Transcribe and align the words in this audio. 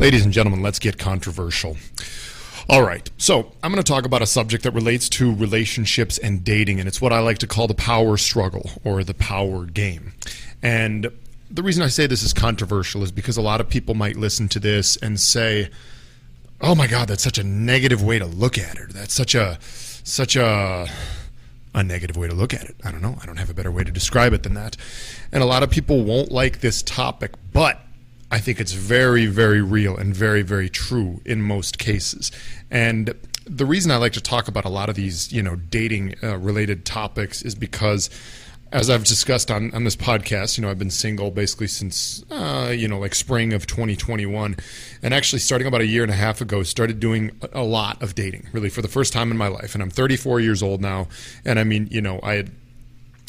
Ladies 0.00 0.24
and 0.24 0.32
gentlemen, 0.32 0.62
let's 0.62 0.78
get 0.78 0.96
controversial. 0.96 1.76
All 2.70 2.82
right, 2.82 3.10
so 3.18 3.52
I'm 3.62 3.70
going 3.70 3.84
to 3.84 3.92
talk 3.92 4.06
about 4.06 4.22
a 4.22 4.26
subject 4.26 4.64
that 4.64 4.70
relates 4.72 5.10
to 5.10 5.34
relationships 5.34 6.16
and 6.16 6.42
dating, 6.42 6.80
and 6.80 6.88
it's 6.88 7.02
what 7.02 7.12
I 7.12 7.18
like 7.18 7.36
to 7.40 7.46
call 7.46 7.66
the 7.66 7.74
power 7.74 8.16
struggle 8.16 8.70
or 8.82 9.04
the 9.04 9.12
power 9.12 9.66
game. 9.66 10.14
And 10.62 11.10
the 11.50 11.62
reason 11.62 11.82
I 11.82 11.88
say 11.88 12.06
this 12.06 12.22
is 12.22 12.32
controversial 12.32 13.02
is 13.02 13.12
because 13.12 13.36
a 13.36 13.42
lot 13.42 13.60
of 13.60 13.68
people 13.68 13.94
might 13.94 14.16
listen 14.16 14.48
to 14.48 14.58
this 14.58 14.96
and 14.96 15.20
say, 15.20 15.68
"Oh 16.62 16.74
my 16.74 16.86
God, 16.86 17.06
that's 17.06 17.22
such 17.22 17.36
a 17.36 17.44
negative 17.44 18.02
way 18.02 18.18
to 18.18 18.26
look 18.26 18.56
at 18.56 18.78
it. 18.78 18.94
That's 18.94 19.12
such 19.12 19.34
a 19.34 19.58
such 19.60 20.34
a 20.34 20.88
a 21.74 21.82
negative 21.82 22.16
way 22.16 22.26
to 22.26 22.34
look 22.34 22.54
at 22.54 22.64
it. 22.64 22.74
I 22.82 22.90
don't 22.90 23.02
know. 23.02 23.18
I 23.20 23.26
don't 23.26 23.36
have 23.36 23.50
a 23.50 23.54
better 23.54 23.70
way 23.70 23.84
to 23.84 23.92
describe 23.92 24.32
it 24.32 24.44
than 24.44 24.54
that. 24.54 24.78
And 25.30 25.42
a 25.42 25.46
lot 25.46 25.62
of 25.62 25.68
people 25.68 26.04
won't 26.04 26.32
like 26.32 26.60
this 26.60 26.80
topic, 26.80 27.32
but 27.52 27.82
I 28.30 28.38
think 28.38 28.60
it's 28.60 28.72
very, 28.72 29.26
very 29.26 29.60
real 29.60 29.96
and 29.96 30.14
very, 30.14 30.42
very 30.42 30.68
true 30.68 31.20
in 31.24 31.42
most 31.42 31.78
cases. 31.78 32.30
And 32.70 33.14
the 33.44 33.66
reason 33.66 33.90
I 33.90 33.96
like 33.96 34.12
to 34.12 34.20
talk 34.20 34.46
about 34.46 34.64
a 34.64 34.68
lot 34.68 34.88
of 34.88 34.94
these, 34.94 35.32
you 35.32 35.42
know, 35.42 35.56
dating 35.56 36.14
uh, 36.22 36.38
related 36.38 36.84
topics 36.84 37.42
is 37.42 37.54
because 37.54 38.08
as 38.72 38.88
I've 38.88 39.04
discussed 39.04 39.50
on, 39.50 39.74
on 39.74 39.82
this 39.82 39.96
podcast, 39.96 40.56
you 40.56 40.62
know, 40.62 40.70
I've 40.70 40.78
been 40.78 40.90
single 40.90 41.30
basically 41.32 41.66
since, 41.66 42.24
uh, 42.30 42.72
you 42.76 42.86
know, 42.86 43.00
like 43.00 43.16
spring 43.16 43.52
of 43.52 43.66
2021. 43.66 44.56
And 45.02 45.12
actually, 45.14 45.40
starting 45.40 45.66
about 45.66 45.80
a 45.80 45.86
year 45.86 46.02
and 46.02 46.12
a 46.12 46.16
half 46.16 46.40
ago, 46.40 46.62
started 46.62 47.00
doing 47.00 47.32
a 47.52 47.64
lot 47.64 48.00
of 48.00 48.14
dating, 48.14 48.46
really, 48.52 48.70
for 48.70 48.80
the 48.80 48.88
first 48.88 49.12
time 49.12 49.30
in 49.32 49.36
my 49.36 49.48
life. 49.48 49.74
And 49.74 49.82
I'm 49.82 49.90
34 49.90 50.38
years 50.38 50.62
old 50.62 50.80
now. 50.80 51.08
And 51.44 51.58
I 51.58 51.64
mean, 51.64 51.88
you 51.90 52.00
know, 52.00 52.20
I 52.22 52.34
had 52.34 52.52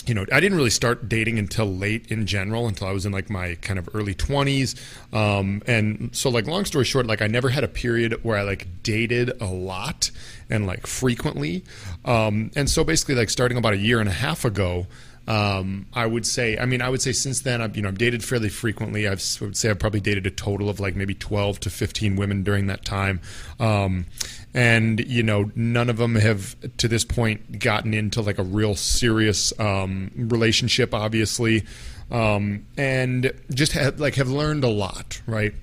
you 0.07 0.13
know, 0.13 0.25
I 0.31 0.39
didn't 0.39 0.57
really 0.57 0.69
start 0.69 1.07
dating 1.07 1.37
until 1.37 1.65
late 1.65 2.11
in 2.11 2.25
general, 2.25 2.67
until 2.67 2.87
I 2.87 2.91
was 2.91 3.05
in 3.05 3.11
like 3.11 3.29
my 3.29 3.55
kind 3.55 3.77
of 3.77 3.87
early 3.93 4.15
20s. 4.15 4.75
Um, 5.13 5.61
and 5.67 6.09
so, 6.13 6.29
like, 6.29 6.47
long 6.47 6.65
story 6.65 6.85
short, 6.85 7.05
like, 7.05 7.21
I 7.21 7.27
never 7.27 7.49
had 7.49 7.63
a 7.63 7.67
period 7.67 8.23
where 8.23 8.37
I 8.37 8.41
like 8.43 8.67
dated 8.83 9.39
a 9.41 9.45
lot 9.45 10.11
and 10.49 10.65
like 10.65 10.87
frequently. 10.87 11.63
Um, 12.05 12.51
and 12.55 12.69
so, 12.69 12.83
basically, 12.83 13.15
like, 13.15 13.29
starting 13.29 13.57
about 13.57 13.73
a 13.73 13.77
year 13.77 13.99
and 13.99 14.09
a 14.09 14.13
half 14.13 14.43
ago, 14.43 14.87
um, 15.27 15.87
I 15.93 16.05
would 16.05 16.25
say, 16.25 16.57
I 16.57 16.65
mean, 16.65 16.81
I 16.81 16.89
would 16.89 17.01
say 17.01 17.11
since 17.11 17.41
then, 17.41 17.61
I've, 17.61 17.75
you 17.75 17.83
know, 17.83 17.89
I've 17.89 17.97
dated 17.97 18.23
fairly 18.23 18.49
frequently. 18.49 19.07
I've, 19.07 19.23
I 19.41 19.45
would 19.45 19.57
say 19.57 19.69
I've 19.69 19.79
probably 19.79 20.01
dated 20.01 20.25
a 20.25 20.31
total 20.31 20.69
of 20.69 20.79
like 20.79 20.95
maybe 20.95 21.13
12 21.13 21.59
to 21.61 21.69
15 21.69 22.15
women 22.15 22.43
during 22.43 22.67
that 22.67 22.83
time. 22.83 23.21
Um, 23.59 24.05
and 24.53 24.99
you 25.07 25.23
know 25.23 25.51
none 25.55 25.89
of 25.89 25.97
them 25.97 26.15
have 26.15 26.55
to 26.77 26.87
this 26.87 27.05
point 27.05 27.59
gotten 27.59 27.93
into 27.93 28.21
like 28.21 28.37
a 28.37 28.43
real 28.43 28.75
serious 28.75 29.57
um, 29.59 30.11
relationship 30.15 30.93
obviously 30.93 31.63
um, 32.09 32.65
and 32.77 33.31
just 33.53 33.71
have 33.71 33.99
like 33.99 34.15
have 34.15 34.29
learned 34.29 34.63
a 34.63 34.69
lot 34.69 35.21
right 35.25 35.53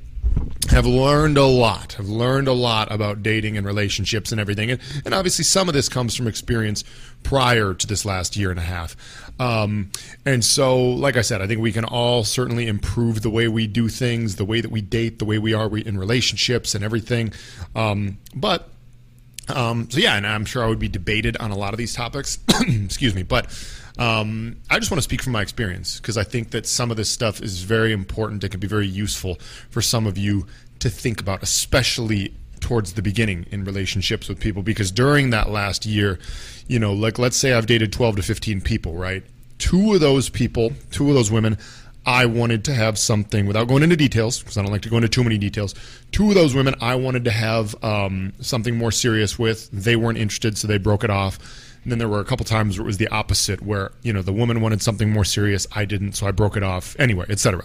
have 0.68 0.86
learned 0.86 1.38
a 1.38 1.44
lot 1.44 1.94
have 1.94 2.08
learned 2.08 2.48
a 2.48 2.52
lot 2.52 2.92
about 2.92 3.22
dating 3.22 3.56
and 3.56 3.66
relationships 3.66 4.32
and 4.32 4.40
everything. 4.40 4.70
And, 4.70 4.80
and 5.04 5.14
obviously 5.14 5.44
some 5.44 5.68
of 5.68 5.74
this 5.74 5.88
comes 5.88 6.14
from 6.14 6.26
experience 6.26 6.84
prior 7.22 7.74
to 7.74 7.86
this 7.86 8.04
last 8.04 8.36
year 8.36 8.50
and 8.50 8.58
a 8.58 8.62
half. 8.62 8.96
Um, 9.40 9.90
and 10.26 10.44
so 10.44 10.78
like 10.78 11.16
i 11.16 11.20
said 11.20 11.40
i 11.40 11.46
think 11.46 11.60
we 11.60 11.70
can 11.70 11.84
all 11.84 12.24
certainly 12.24 12.66
improve 12.66 13.22
the 13.22 13.30
way 13.30 13.46
we 13.46 13.68
do 13.68 13.88
things 13.88 14.34
the 14.34 14.44
way 14.44 14.60
that 14.60 14.70
we 14.70 14.80
date 14.80 15.20
the 15.20 15.24
way 15.24 15.38
we 15.38 15.54
are 15.54 15.76
in 15.78 15.98
relationships 15.98 16.74
and 16.74 16.84
everything. 16.84 17.32
Um, 17.74 18.18
but 18.34 18.68
um, 19.48 19.90
so 19.90 19.98
yeah, 19.98 20.16
and 20.16 20.26
I'm 20.26 20.44
sure 20.44 20.62
I 20.62 20.66
would 20.66 20.78
be 20.78 20.88
debated 20.88 21.36
on 21.38 21.50
a 21.50 21.56
lot 21.56 21.72
of 21.72 21.78
these 21.78 21.94
topics. 21.94 22.38
Excuse 22.60 23.14
me, 23.14 23.22
but 23.22 23.46
um, 23.98 24.56
I 24.70 24.78
just 24.78 24.90
want 24.90 24.98
to 24.98 25.02
speak 25.02 25.22
from 25.22 25.32
my 25.32 25.42
experience 25.42 25.98
because 26.00 26.16
I 26.16 26.22
think 26.22 26.50
that 26.50 26.66
some 26.66 26.90
of 26.90 26.96
this 26.96 27.10
stuff 27.10 27.42
is 27.42 27.62
very 27.62 27.92
important. 27.92 28.44
It 28.44 28.50
can 28.50 28.60
be 28.60 28.68
very 28.68 28.86
useful 28.86 29.36
for 29.70 29.82
some 29.82 30.06
of 30.06 30.16
you 30.16 30.46
to 30.78 30.88
think 30.88 31.20
about, 31.20 31.42
especially 31.42 32.32
towards 32.60 32.92
the 32.92 33.02
beginning 33.02 33.46
in 33.50 33.64
relationships 33.64 34.28
with 34.28 34.38
people. 34.38 34.62
Because 34.62 34.92
during 34.92 35.30
that 35.30 35.50
last 35.50 35.84
year, 35.84 36.18
you 36.68 36.78
know, 36.78 36.92
like 36.92 37.18
let's 37.18 37.36
say 37.36 37.52
I've 37.52 37.66
dated 37.66 37.92
12 37.92 38.16
to 38.16 38.22
15 38.22 38.60
people, 38.60 38.94
right? 38.94 39.24
Two 39.58 39.94
of 39.94 40.00
those 40.00 40.28
people, 40.28 40.72
two 40.90 41.08
of 41.08 41.14
those 41.14 41.30
women, 41.30 41.58
I 42.06 42.26
wanted 42.26 42.64
to 42.66 42.74
have 42.74 42.98
something 42.98 43.46
without 43.46 43.68
going 43.68 43.82
into 43.82 43.96
details 43.96 44.38
because 44.38 44.56
I 44.56 44.62
don't 44.62 44.70
like 44.72 44.82
to 44.82 44.88
go 44.88 44.96
into 44.96 45.08
too 45.08 45.24
many 45.24 45.36
details. 45.36 45.74
Two 46.12 46.28
of 46.28 46.34
those 46.34 46.54
women 46.54 46.74
I 46.80 46.94
wanted 46.94 47.24
to 47.24 47.30
have 47.30 47.74
um, 47.84 48.32
something 48.40 48.76
more 48.76 48.92
serious 48.92 49.38
with. 49.38 49.68
They 49.72 49.96
weren't 49.96 50.16
interested, 50.16 50.56
so 50.56 50.68
they 50.68 50.78
broke 50.78 51.04
it 51.04 51.10
off. 51.10 51.38
And 51.88 51.92
then 51.92 51.98
there 52.00 52.08
were 52.08 52.20
a 52.20 52.24
couple 52.26 52.44
times 52.44 52.76
where 52.76 52.84
it 52.84 52.86
was 52.86 52.98
the 52.98 53.08
opposite, 53.08 53.62
where 53.62 53.92
you 54.02 54.12
know 54.12 54.20
the 54.20 54.30
woman 54.30 54.60
wanted 54.60 54.82
something 54.82 55.08
more 55.08 55.24
serious, 55.24 55.66
I 55.74 55.86
didn't, 55.86 56.12
so 56.12 56.26
I 56.26 56.32
broke 56.32 56.54
it 56.54 56.62
off. 56.62 56.94
Anyway, 56.98 57.24
etc. 57.30 57.64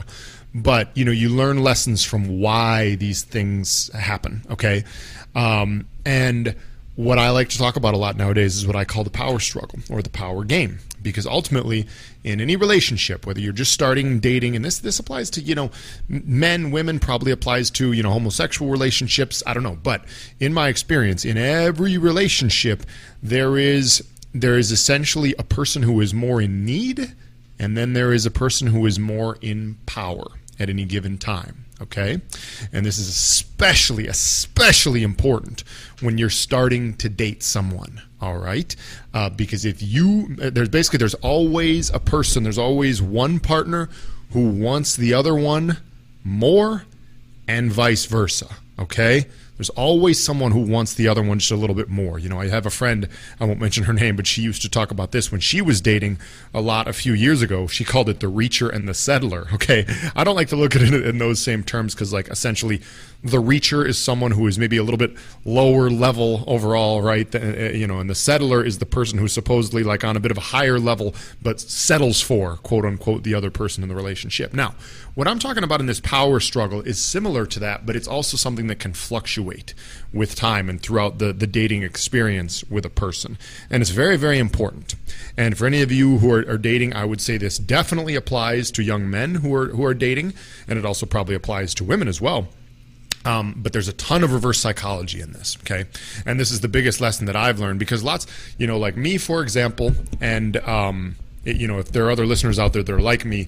But 0.56 0.95
you 0.95 1.03
know, 1.03 1.11
you 1.11 1.28
learn 1.28 1.61
lessons 1.61 2.06
from 2.06 2.39
why 2.39 2.95
these 2.95 3.23
things 3.23 3.91
happen. 3.94 4.45
Okay, 4.50 4.85
um, 5.35 5.89
and 6.06 6.56
what 6.95 7.19
I 7.19 7.31
like 7.31 7.50
to 7.50 7.57
talk 7.57 7.75
about 7.75 7.95
a 7.95 7.97
lot 7.97 8.16
nowadays 8.16 8.56
is 8.56 8.66
what 8.66 8.78
I 8.78 8.85
call 8.85 9.03
the 9.03 9.09
power 9.09 9.39
struggle 9.39 9.79
or 9.89 10.01
the 10.01 10.09
power 10.09 10.45
game. 10.45 10.79
Because 11.01 11.28
ultimately, 11.28 11.85
in 12.23 12.40
any 12.40 12.55
relationship, 12.55 13.25
whether 13.25 13.41
you're 13.41 13.51
just 13.51 13.73
starting 13.73 14.22
dating, 14.22 14.55
and 14.55 14.63
this 14.63 14.79
this 14.79 15.00
applies 15.00 15.29
to 15.31 15.41
you 15.41 15.53
know 15.53 15.69
men, 16.07 16.72
women, 16.72 16.97
probably 16.97 17.34
applies 17.34 17.69
to 17.72 17.91
you 17.91 18.03
know 18.03 18.11
homosexual 18.11 18.72
relationships. 18.72 19.44
I 19.45 19.53
don't 19.53 19.63
know, 19.63 19.78
but 19.84 20.05
in 20.40 20.53
my 20.53 20.69
experience, 20.69 21.25
in 21.25 21.38
every 21.38 21.97
relationship, 21.97 22.85
there 23.22 23.57
is 23.57 24.01
there 24.34 24.58
is 24.58 24.72
essentially 24.72 25.36
a 25.38 25.44
person 25.44 25.84
who 25.84 26.00
is 26.02 26.14
more 26.14 26.42
in 26.42 26.66
need, 26.66 27.14
and 27.60 27.78
then 27.78 27.94
there 27.94 28.14
is 28.14 28.26
a 28.26 28.32
person 28.32 28.68
who 28.68 28.86
is 28.86 29.00
more 29.00 29.38
in 29.42 29.78
power 29.86 30.28
at 30.60 30.70
any 30.70 30.86
given 30.86 31.18
time 31.18 31.64
okay? 31.84 32.20
And 32.72 32.86
this 32.86 32.98
is 32.98 33.08
especially, 33.08 34.08
especially 34.08 35.04
important 35.04 35.64
when 36.02 36.18
you're 36.18 36.30
starting 36.30 36.96
to 36.98 37.10
date 37.10 37.44
someone, 37.44 38.02
all 38.22 38.38
right? 38.38 38.76
Uh, 39.14 39.30
because 39.30 39.66
if 39.66 39.82
you, 39.82 40.36
uh, 40.42 40.50
there's 40.50 40.70
basically, 40.70 40.98
there's 40.98 41.14
always 41.16 41.90
a 41.92 42.00
person, 42.00 42.44
there's 42.44 42.58
always 42.58 43.02
one 43.02 43.40
partner 43.40 43.90
who 44.32 44.50
wants 44.50 44.96
the 44.96 45.14
other 45.14 45.36
one 45.36 45.78
more 46.24 46.84
and 47.48 47.72
vice 47.72 48.06
versa, 48.06 48.48
okay? 48.84 49.26
There's 49.58 49.70
always 49.70 50.22
someone 50.22 50.52
who 50.52 50.62
wants 50.62 50.96
the 50.96 51.08
other 51.08 51.22
one 51.22 51.38
just 51.38 51.52
a 51.52 51.56
little 51.56 51.76
bit 51.76 51.88
more. 51.88 52.18
You 52.18 52.28
know, 52.28 52.40
I 52.40 52.48
have 52.48 52.66
a 52.66 52.72
friend, 52.72 53.08
I 53.40 53.46
won't 53.46 53.60
mention 53.60 53.84
her 53.84 53.94
name, 53.94 54.16
but 54.16 54.26
she 54.26 54.42
used 54.42 54.64
to 54.64 54.70
talk 54.70 54.90
about 54.90 55.12
this 55.12 55.32
when 55.32 55.42
she 55.42 55.62
was 55.62 55.80
dating 55.80 56.18
a 56.54 56.62
lot 56.62 56.88
a 56.88 56.94
few 56.94 57.14
years 57.14 57.42
ago. 57.42 57.68
She 57.68 57.84
called 57.84 58.10
it 58.10 58.20
the 58.20 58.28
reacher 58.32 58.74
and 58.74 58.88
the 58.88 58.94
settler. 58.94 59.48
Okay. 59.54 59.86
I 60.16 60.24
don't 60.26 60.36
like 60.36 60.50
to 60.50 60.56
look 60.56 60.76
at 60.76 60.82
it 60.82 61.06
in 61.06 61.20
those 61.20 61.40
same 61.40 61.64
terms 61.64 61.94
because, 61.94 62.12
like, 62.12 62.28
essentially, 62.28 62.82
the 63.23 63.41
reacher 63.41 63.88
is 63.88 63.97
someone 63.97 64.31
who 64.31 64.47
is 64.47 64.59
maybe 64.59 64.75
a 64.75 64.84
little 64.84 64.97
bit 64.97 65.16
lower 65.45 65.89
level 65.89 66.44
overall, 66.45 67.01
right? 67.01 67.34
Uh, 67.34 67.39
you 67.72 67.88
know, 67.88 68.00
and 68.00 68.09
the 68.09 68.16
settler 68.16 68.63
is 68.63 68.79
the 68.79 68.85
person 68.85 69.17
who's 69.17 69.31
supposedly 69.31 69.81
like 69.81 70.03
on 70.03 70.17
a 70.17 70.19
bit 70.19 70.31
of 70.31 70.38
a 70.38 70.41
higher 70.41 70.78
level, 70.78 71.16
but 71.41 71.59
settles 71.61 72.19
for 72.19 72.57
quote 72.57 72.84
unquote 72.84 73.23
the 73.23 73.34
other 73.34 73.50
person 73.50 73.81
in 73.81 73.88
the 73.88 73.95
relationship. 73.95 74.53
Now, 74.53 74.75
what 75.16 75.28
I'm 75.28 75.39
talking 75.39 75.63
about 75.63 75.79
in 75.79 75.85
this 75.85 76.01
power 76.01 76.41
struggle 76.41 76.81
is 76.81 77.00
similar 77.00 77.45
to 77.45 77.59
that, 77.61 77.85
but 77.85 77.95
it's 77.95 78.07
also 78.07 78.35
something 78.35 78.67
that 78.67 78.79
can 78.79 78.94
fluctuate 78.94 79.73
with 80.11 80.35
time 80.35 80.69
and 80.69 80.81
throughout 80.81 81.19
the, 81.19 81.31
the 81.31 81.47
dating 81.47 81.84
experience 81.84 82.63
with 82.66 82.85
a 82.85 82.90
person. 82.90 83.38
And 83.69 83.81
it's 83.81 83.91
very, 83.91 84.17
very 84.17 84.38
important. 84.38 84.95
And 85.38 85.57
for 85.57 85.66
any 85.66 85.81
of 85.81 85.91
you 85.91 86.17
who 86.17 86.31
are, 86.34 86.50
are 86.50 86.57
dating, 86.57 86.94
I 86.94 87.05
would 87.05 87.22
say 87.22 87.38
this 87.38 87.57
definitely 87.57 88.16
applies 88.16 88.69
to 88.72 88.84
young 88.84 89.09
men 89.09 89.35
who 89.35 89.53
are 89.55 89.67
who 89.67 89.85
are 89.85 89.94
dating, 89.94 90.34
and 90.67 90.78
it 90.78 90.84
also 90.84 91.05
probably 91.05 91.35
applies 91.35 91.73
to 91.75 91.85
women 91.85 92.09
as 92.09 92.19
well 92.19 92.50
um, 93.25 93.56
but 93.57 93.73
there's 93.73 93.88
a 93.88 93.94
ton 93.94 94.23
of 94.23 94.34
reverse 94.34 94.59
psychology 94.59 95.22
in 95.22 95.31
this, 95.31 95.57
okay? 95.61 95.85
And 96.25 96.39
this 96.39 96.51
is 96.51 96.61
the 96.61 96.67
biggest 96.67 97.00
lesson 97.00 97.25
that 97.28 97.35
I've 97.35 97.59
learned 97.59 97.79
because 97.79 98.03
lots, 98.03 98.28
you 98.57 98.67
know, 98.67 98.78
like 98.78 98.97
me, 98.97 99.17
for 99.17 99.41
example, 99.41 99.94
and, 100.19 100.57
um, 100.57 101.16
it, 101.45 101.57
you 101.57 101.67
know, 101.67 101.79
if 101.79 101.91
there 101.91 102.06
are 102.06 102.11
other 102.11 102.25
listeners 102.25 102.59
out 102.59 102.73
there 102.73 102.84
that 102.84 102.94
are 102.94 103.01
like 103.01 103.25
me, 103.25 103.47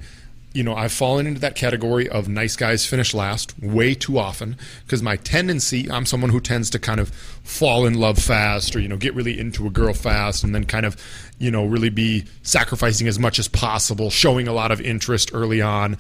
you 0.54 0.64
know, 0.64 0.74
I've 0.74 0.94
fallen 0.94 1.28
into 1.28 1.42
that 1.42 1.56
category 1.56 2.08
of 2.08 2.30
nice 2.30 2.56
guys 2.56 2.86
finish 2.86 3.14
last 3.14 3.62
way 3.62 3.94
too 3.94 4.18
often 4.18 4.58
because 4.86 5.04
my 5.04 5.18
tendency, 5.18 5.92
I'm 5.92 6.06
someone 6.06 6.30
who 6.30 6.40
tends 6.40 6.70
to 6.70 6.80
kind 6.80 7.02
of 7.02 7.10
fall 7.10 7.86
in 7.86 7.96
love 7.96 8.18
fast 8.18 8.74
or, 8.74 8.80
you 8.80 8.88
know, 8.88 8.96
get 8.96 9.14
really 9.14 9.38
into 9.38 9.68
a 9.68 9.70
girl 9.70 9.94
fast 9.94 10.46
and 10.46 10.56
then 10.56 10.64
kind 10.64 10.86
of, 10.86 10.96
you 11.40 11.52
know, 11.52 11.66
really 11.66 11.90
be 11.90 12.24
sacrificing 12.44 13.10
as 13.10 13.20
much 13.20 13.38
as 13.38 13.50
possible, 13.50 14.10
showing 14.10 14.48
a 14.48 14.54
lot 14.54 14.72
of 14.72 14.80
interest 14.80 15.32
early 15.34 15.62
on 15.62 15.98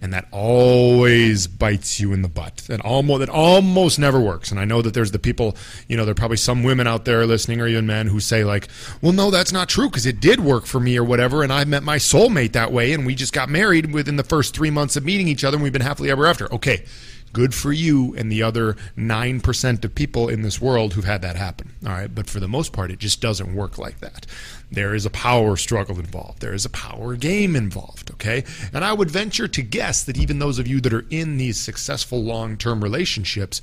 and 0.00 0.12
that 0.12 0.26
always 0.30 1.46
bites 1.46 1.98
you 1.98 2.12
in 2.12 2.22
the 2.22 2.28
butt. 2.28 2.58
That 2.68 2.80
almost 2.80 3.20
that 3.20 3.28
almost 3.28 3.98
never 3.98 4.20
works. 4.20 4.50
And 4.50 4.60
I 4.60 4.64
know 4.64 4.80
that 4.82 4.94
there's 4.94 5.10
the 5.10 5.18
people, 5.18 5.56
you 5.88 5.96
know, 5.96 6.04
there 6.04 6.12
are 6.12 6.14
probably 6.14 6.36
some 6.36 6.62
women 6.62 6.86
out 6.86 7.04
there 7.04 7.26
listening 7.26 7.60
or 7.60 7.66
even 7.66 7.86
men 7.86 8.06
who 8.06 8.20
say 8.20 8.44
like, 8.44 8.68
"Well, 9.02 9.12
no, 9.12 9.30
that's 9.30 9.52
not 9.52 9.68
true 9.68 9.88
because 9.88 10.06
it 10.06 10.20
did 10.20 10.40
work 10.40 10.66
for 10.66 10.78
me 10.78 10.96
or 10.96 11.04
whatever, 11.04 11.42
and 11.42 11.52
I 11.52 11.64
met 11.64 11.82
my 11.82 11.96
soulmate 11.96 12.52
that 12.52 12.72
way, 12.72 12.92
and 12.92 13.04
we 13.04 13.14
just 13.14 13.32
got 13.32 13.48
married 13.48 13.92
within 13.92 14.16
the 14.16 14.24
first 14.24 14.54
three 14.54 14.70
months 14.70 14.96
of 14.96 15.04
meeting 15.04 15.28
each 15.28 15.44
other, 15.44 15.56
and 15.56 15.62
we've 15.64 15.72
been 15.72 15.82
happily 15.82 16.10
ever 16.10 16.26
after." 16.26 16.52
Okay, 16.54 16.84
Good 17.32 17.54
for 17.54 17.72
you 17.72 18.14
and 18.16 18.32
the 18.32 18.42
other 18.42 18.76
9% 18.96 19.84
of 19.84 19.94
people 19.94 20.28
in 20.28 20.42
this 20.42 20.60
world 20.60 20.94
who've 20.94 21.04
had 21.04 21.22
that 21.22 21.36
happen. 21.36 21.72
All 21.84 21.92
right. 21.92 22.12
But 22.12 22.28
for 22.28 22.40
the 22.40 22.48
most 22.48 22.72
part, 22.72 22.90
it 22.90 22.98
just 22.98 23.20
doesn't 23.20 23.54
work 23.54 23.78
like 23.78 24.00
that. 24.00 24.26
There 24.70 24.94
is 24.94 25.06
a 25.06 25.10
power 25.10 25.56
struggle 25.56 25.98
involved. 25.98 26.40
There 26.40 26.54
is 26.54 26.64
a 26.64 26.70
power 26.70 27.16
game 27.16 27.56
involved. 27.56 28.10
Okay. 28.12 28.44
And 28.72 28.84
I 28.84 28.92
would 28.92 29.10
venture 29.10 29.48
to 29.48 29.62
guess 29.62 30.04
that 30.04 30.18
even 30.18 30.38
those 30.38 30.58
of 30.58 30.66
you 30.66 30.80
that 30.80 30.92
are 30.92 31.06
in 31.10 31.36
these 31.36 31.60
successful 31.60 32.22
long 32.22 32.56
term 32.56 32.82
relationships, 32.82 33.60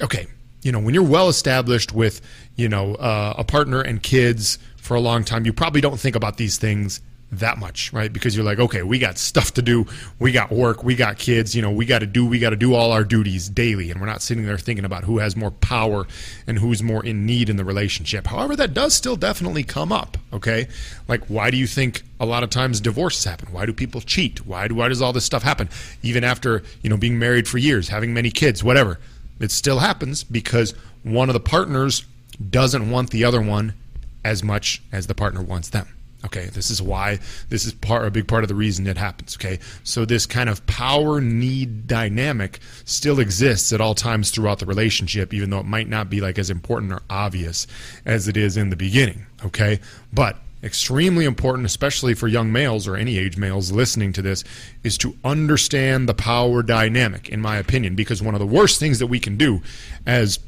okay, 0.00 0.26
you 0.62 0.72
know, 0.72 0.80
when 0.80 0.94
you're 0.94 1.02
well 1.02 1.28
established 1.28 1.92
with, 1.92 2.20
you 2.56 2.68
know, 2.68 2.94
uh, 2.96 3.34
a 3.36 3.44
partner 3.44 3.80
and 3.80 4.02
kids 4.02 4.58
for 4.76 4.94
a 4.94 5.00
long 5.00 5.24
time, 5.24 5.46
you 5.46 5.52
probably 5.52 5.80
don't 5.80 6.00
think 6.00 6.16
about 6.16 6.36
these 6.36 6.58
things 6.58 7.00
that 7.30 7.58
much, 7.58 7.92
right? 7.92 8.12
Because 8.12 8.34
you're 8.34 8.44
like, 8.44 8.58
okay, 8.58 8.82
we 8.82 8.98
got 8.98 9.18
stuff 9.18 9.52
to 9.54 9.62
do, 9.62 9.86
we 10.18 10.32
got 10.32 10.50
work, 10.50 10.82
we 10.82 10.94
got 10.94 11.18
kids, 11.18 11.54
you 11.54 11.60
know, 11.60 11.70
we 11.70 11.84
got 11.84 11.98
to 11.98 12.06
do, 12.06 12.26
we 12.26 12.38
got 12.38 12.50
to 12.50 12.56
do 12.56 12.74
all 12.74 12.90
our 12.90 13.04
duties 13.04 13.48
daily, 13.48 13.90
and 13.90 14.00
we're 14.00 14.06
not 14.06 14.22
sitting 14.22 14.46
there 14.46 14.56
thinking 14.56 14.84
about 14.84 15.04
who 15.04 15.18
has 15.18 15.36
more 15.36 15.50
power 15.50 16.06
and 16.46 16.58
who's 16.58 16.82
more 16.82 17.04
in 17.04 17.26
need 17.26 17.50
in 17.50 17.56
the 17.56 17.64
relationship. 17.64 18.26
However, 18.26 18.56
that 18.56 18.72
does 18.72 18.94
still 18.94 19.16
definitely 19.16 19.62
come 19.62 19.92
up, 19.92 20.16
okay? 20.32 20.68
Like, 21.06 21.24
why 21.26 21.50
do 21.50 21.56
you 21.56 21.66
think 21.66 22.02
a 22.18 22.26
lot 22.26 22.42
of 22.42 22.50
times 22.50 22.80
divorces 22.80 23.24
happen? 23.24 23.52
Why 23.52 23.66
do 23.66 23.72
people 23.72 24.00
cheat? 24.00 24.46
Why 24.46 24.68
do 24.68 24.74
why 24.74 24.88
does 24.88 25.02
all 25.02 25.12
this 25.12 25.24
stuff 25.24 25.42
happen? 25.42 25.68
Even 26.02 26.24
after 26.24 26.62
you 26.82 26.88
know 26.88 26.96
being 26.96 27.18
married 27.18 27.46
for 27.46 27.58
years, 27.58 27.88
having 27.88 28.14
many 28.14 28.30
kids, 28.30 28.64
whatever, 28.64 28.98
it 29.38 29.50
still 29.50 29.80
happens 29.80 30.24
because 30.24 30.74
one 31.02 31.28
of 31.28 31.34
the 31.34 31.40
partners 31.40 32.04
doesn't 32.50 32.90
want 32.90 33.10
the 33.10 33.24
other 33.24 33.40
one 33.40 33.74
as 34.24 34.42
much 34.42 34.82
as 34.92 35.06
the 35.06 35.14
partner 35.14 35.42
wants 35.42 35.68
them. 35.70 35.88
Okay, 36.24 36.46
this 36.46 36.70
is 36.70 36.82
why 36.82 37.20
this 37.48 37.64
is 37.64 37.72
part 37.74 38.04
a 38.04 38.10
big 38.10 38.26
part 38.26 38.42
of 38.42 38.48
the 38.48 38.54
reason 38.54 38.86
it 38.86 38.96
happens. 38.96 39.36
Okay, 39.36 39.60
so 39.84 40.04
this 40.04 40.26
kind 40.26 40.48
of 40.48 40.66
power 40.66 41.20
need 41.20 41.86
dynamic 41.86 42.58
still 42.84 43.20
exists 43.20 43.72
at 43.72 43.80
all 43.80 43.94
times 43.94 44.30
throughout 44.30 44.58
the 44.58 44.66
relationship, 44.66 45.32
even 45.32 45.50
though 45.50 45.60
it 45.60 45.66
might 45.66 45.88
not 45.88 46.10
be 46.10 46.20
like 46.20 46.38
as 46.38 46.50
important 46.50 46.92
or 46.92 47.02
obvious 47.08 47.66
as 48.04 48.26
it 48.26 48.36
is 48.36 48.56
in 48.56 48.70
the 48.70 48.76
beginning. 48.76 49.26
Okay, 49.44 49.78
but 50.12 50.36
extremely 50.62 51.24
important, 51.24 51.64
especially 51.64 52.14
for 52.14 52.26
young 52.26 52.50
males 52.50 52.88
or 52.88 52.96
any 52.96 53.16
age 53.16 53.36
males 53.36 53.70
listening 53.70 54.12
to 54.12 54.22
this, 54.22 54.42
is 54.82 54.98
to 54.98 55.16
understand 55.24 56.08
the 56.08 56.14
power 56.14 56.62
dynamic, 56.62 57.28
in 57.28 57.40
my 57.40 57.56
opinion, 57.56 57.94
because 57.94 58.20
one 58.20 58.34
of 58.34 58.40
the 58.40 58.46
worst 58.46 58.80
things 58.80 58.98
that 58.98 59.06
we 59.06 59.20
can 59.20 59.36
do 59.36 59.62
as 60.04 60.40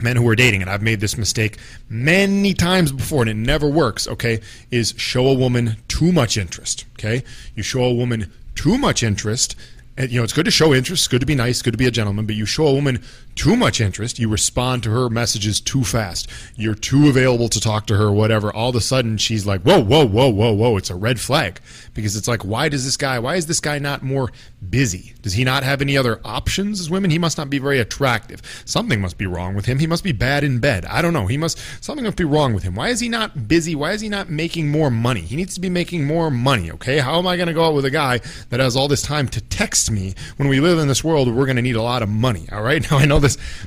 men 0.00 0.16
who 0.16 0.28
are 0.28 0.36
dating, 0.36 0.62
and 0.62 0.70
I've 0.70 0.82
made 0.82 1.00
this 1.00 1.16
mistake 1.16 1.58
many 1.88 2.54
times 2.54 2.92
before 2.92 3.22
and 3.22 3.30
it 3.30 3.34
never 3.34 3.68
works, 3.68 4.08
okay, 4.08 4.40
is 4.70 4.94
show 4.96 5.26
a 5.26 5.34
woman 5.34 5.76
too 5.88 6.12
much 6.12 6.36
interest, 6.36 6.84
okay? 6.98 7.22
You 7.54 7.62
show 7.62 7.84
a 7.84 7.94
woman 7.94 8.32
too 8.54 8.78
much 8.78 9.02
interest. 9.02 9.56
And, 9.96 10.10
you 10.10 10.18
know, 10.18 10.24
it's 10.24 10.32
good 10.32 10.46
to 10.46 10.50
show 10.50 10.74
interest, 10.74 11.08
good 11.10 11.20
to 11.20 11.26
be 11.26 11.36
nice, 11.36 11.62
good 11.62 11.72
to 11.72 11.78
be 11.78 11.86
a 11.86 11.90
gentleman, 11.90 12.26
but 12.26 12.34
you 12.34 12.46
show 12.46 12.66
a 12.66 12.74
woman 12.74 13.02
too 13.34 13.56
much 13.56 13.80
interest, 13.80 14.18
you 14.18 14.28
respond 14.28 14.82
to 14.84 14.90
her 14.90 15.08
messages 15.08 15.60
too 15.60 15.84
fast, 15.84 16.28
you're 16.56 16.74
too 16.74 17.08
available 17.08 17.48
to 17.48 17.60
talk 17.60 17.86
to 17.86 17.96
her, 17.96 18.12
whatever. 18.12 18.52
All 18.52 18.70
of 18.70 18.76
a 18.76 18.80
sudden, 18.80 19.18
she's 19.18 19.46
like, 19.46 19.62
whoa, 19.62 19.82
whoa, 19.82 20.06
whoa, 20.06 20.28
whoa, 20.28 20.52
whoa. 20.52 20.76
It's 20.76 20.90
a 20.90 20.94
red 20.94 21.20
flag 21.20 21.60
because 21.94 22.16
it's 22.16 22.28
like, 22.28 22.44
why 22.44 22.68
does 22.68 22.84
this 22.84 22.96
guy, 22.96 23.18
why 23.18 23.36
is 23.36 23.46
this 23.46 23.60
guy 23.60 23.78
not 23.78 24.02
more 24.02 24.30
busy? 24.70 25.14
Does 25.22 25.34
he 25.34 25.44
not 25.44 25.62
have 25.62 25.80
any 25.80 25.96
other 25.96 26.20
options 26.24 26.80
as 26.80 26.90
women? 26.90 27.10
He 27.10 27.18
must 27.18 27.38
not 27.38 27.50
be 27.50 27.58
very 27.58 27.78
attractive. 27.78 28.42
Something 28.64 29.00
must 29.00 29.18
be 29.18 29.26
wrong 29.26 29.54
with 29.54 29.66
him. 29.66 29.78
He 29.78 29.86
must 29.86 30.04
be 30.04 30.12
bad 30.12 30.44
in 30.44 30.58
bed. 30.60 30.84
I 30.86 31.02
don't 31.02 31.12
know. 31.12 31.26
He 31.26 31.36
must, 31.36 31.58
something 31.82 32.04
must 32.04 32.16
be 32.16 32.24
wrong 32.24 32.54
with 32.54 32.62
him. 32.62 32.74
Why 32.74 32.88
is 32.88 33.00
he 33.00 33.08
not 33.08 33.48
busy? 33.48 33.74
Why 33.74 33.92
is 33.92 34.00
he 34.00 34.08
not 34.08 34.30
making 34.30 34.70
more 34.70 34.90
money? 34.90 35.20
He 35.20 35.36
needs 35.36 35.54
to 35.54 35.60
be 35.60 35.70
making 35.70 36.04
more 36.04 36.30
money, 36.30 36.70
okay? 36.72 36.98
How 36.98 37.18
am 37.18 37.26
I 37.26 37.36
going 37.36 37.48
to 37.48 37.54
go 37.54 37.64
out 37.64 37.74
with 37.74 37.84
a 37.84 37.90
guy 37.90 38.20
that 38.50 38.60
has 38.60 38.76
all 38.76 38.88
this 38.88 39.02
time 39.02 39.28
to 39.28 39.40
text 39.40 39.90
me 39.90 40.14
when 40.36 40.48
we 40.48 40.60
live 40.60 40.78
in 40.78 40.88
this 40.88 41.04
world 41.04 41.28
where 41.28 41.36
we're 41.36 41.46
going 41.46 41.56
to 41.56 41.62
need 41.62 41.76
a 41.76 41.82
lot 41.82 42.02
of 42.02 42.08
money, 42.08 42.48
all 42.52 42.62
right? 42.62 42.84
Now, 42.94 42.98
I 42.98 43.06
know 43.06 43.18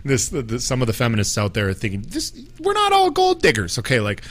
this, 0.04 0.30
this, 0.30 0.65
some 0.65 0.81
of 0.81 0.88
the 0.88 0.94
feminists 0.94 1.38
out 1.38 1.54
there 1.54 1.69
are 1.69 1.74
thinking, 1.74 2.01
this, 2.01 2.31
we're 2.59 2.74
not 2.74 2.94
all 2.94 3.09
gold 3.09 3.42
diggers, 3.42 3.80
okay? 3.80 4.00
Like, 4.00 4.24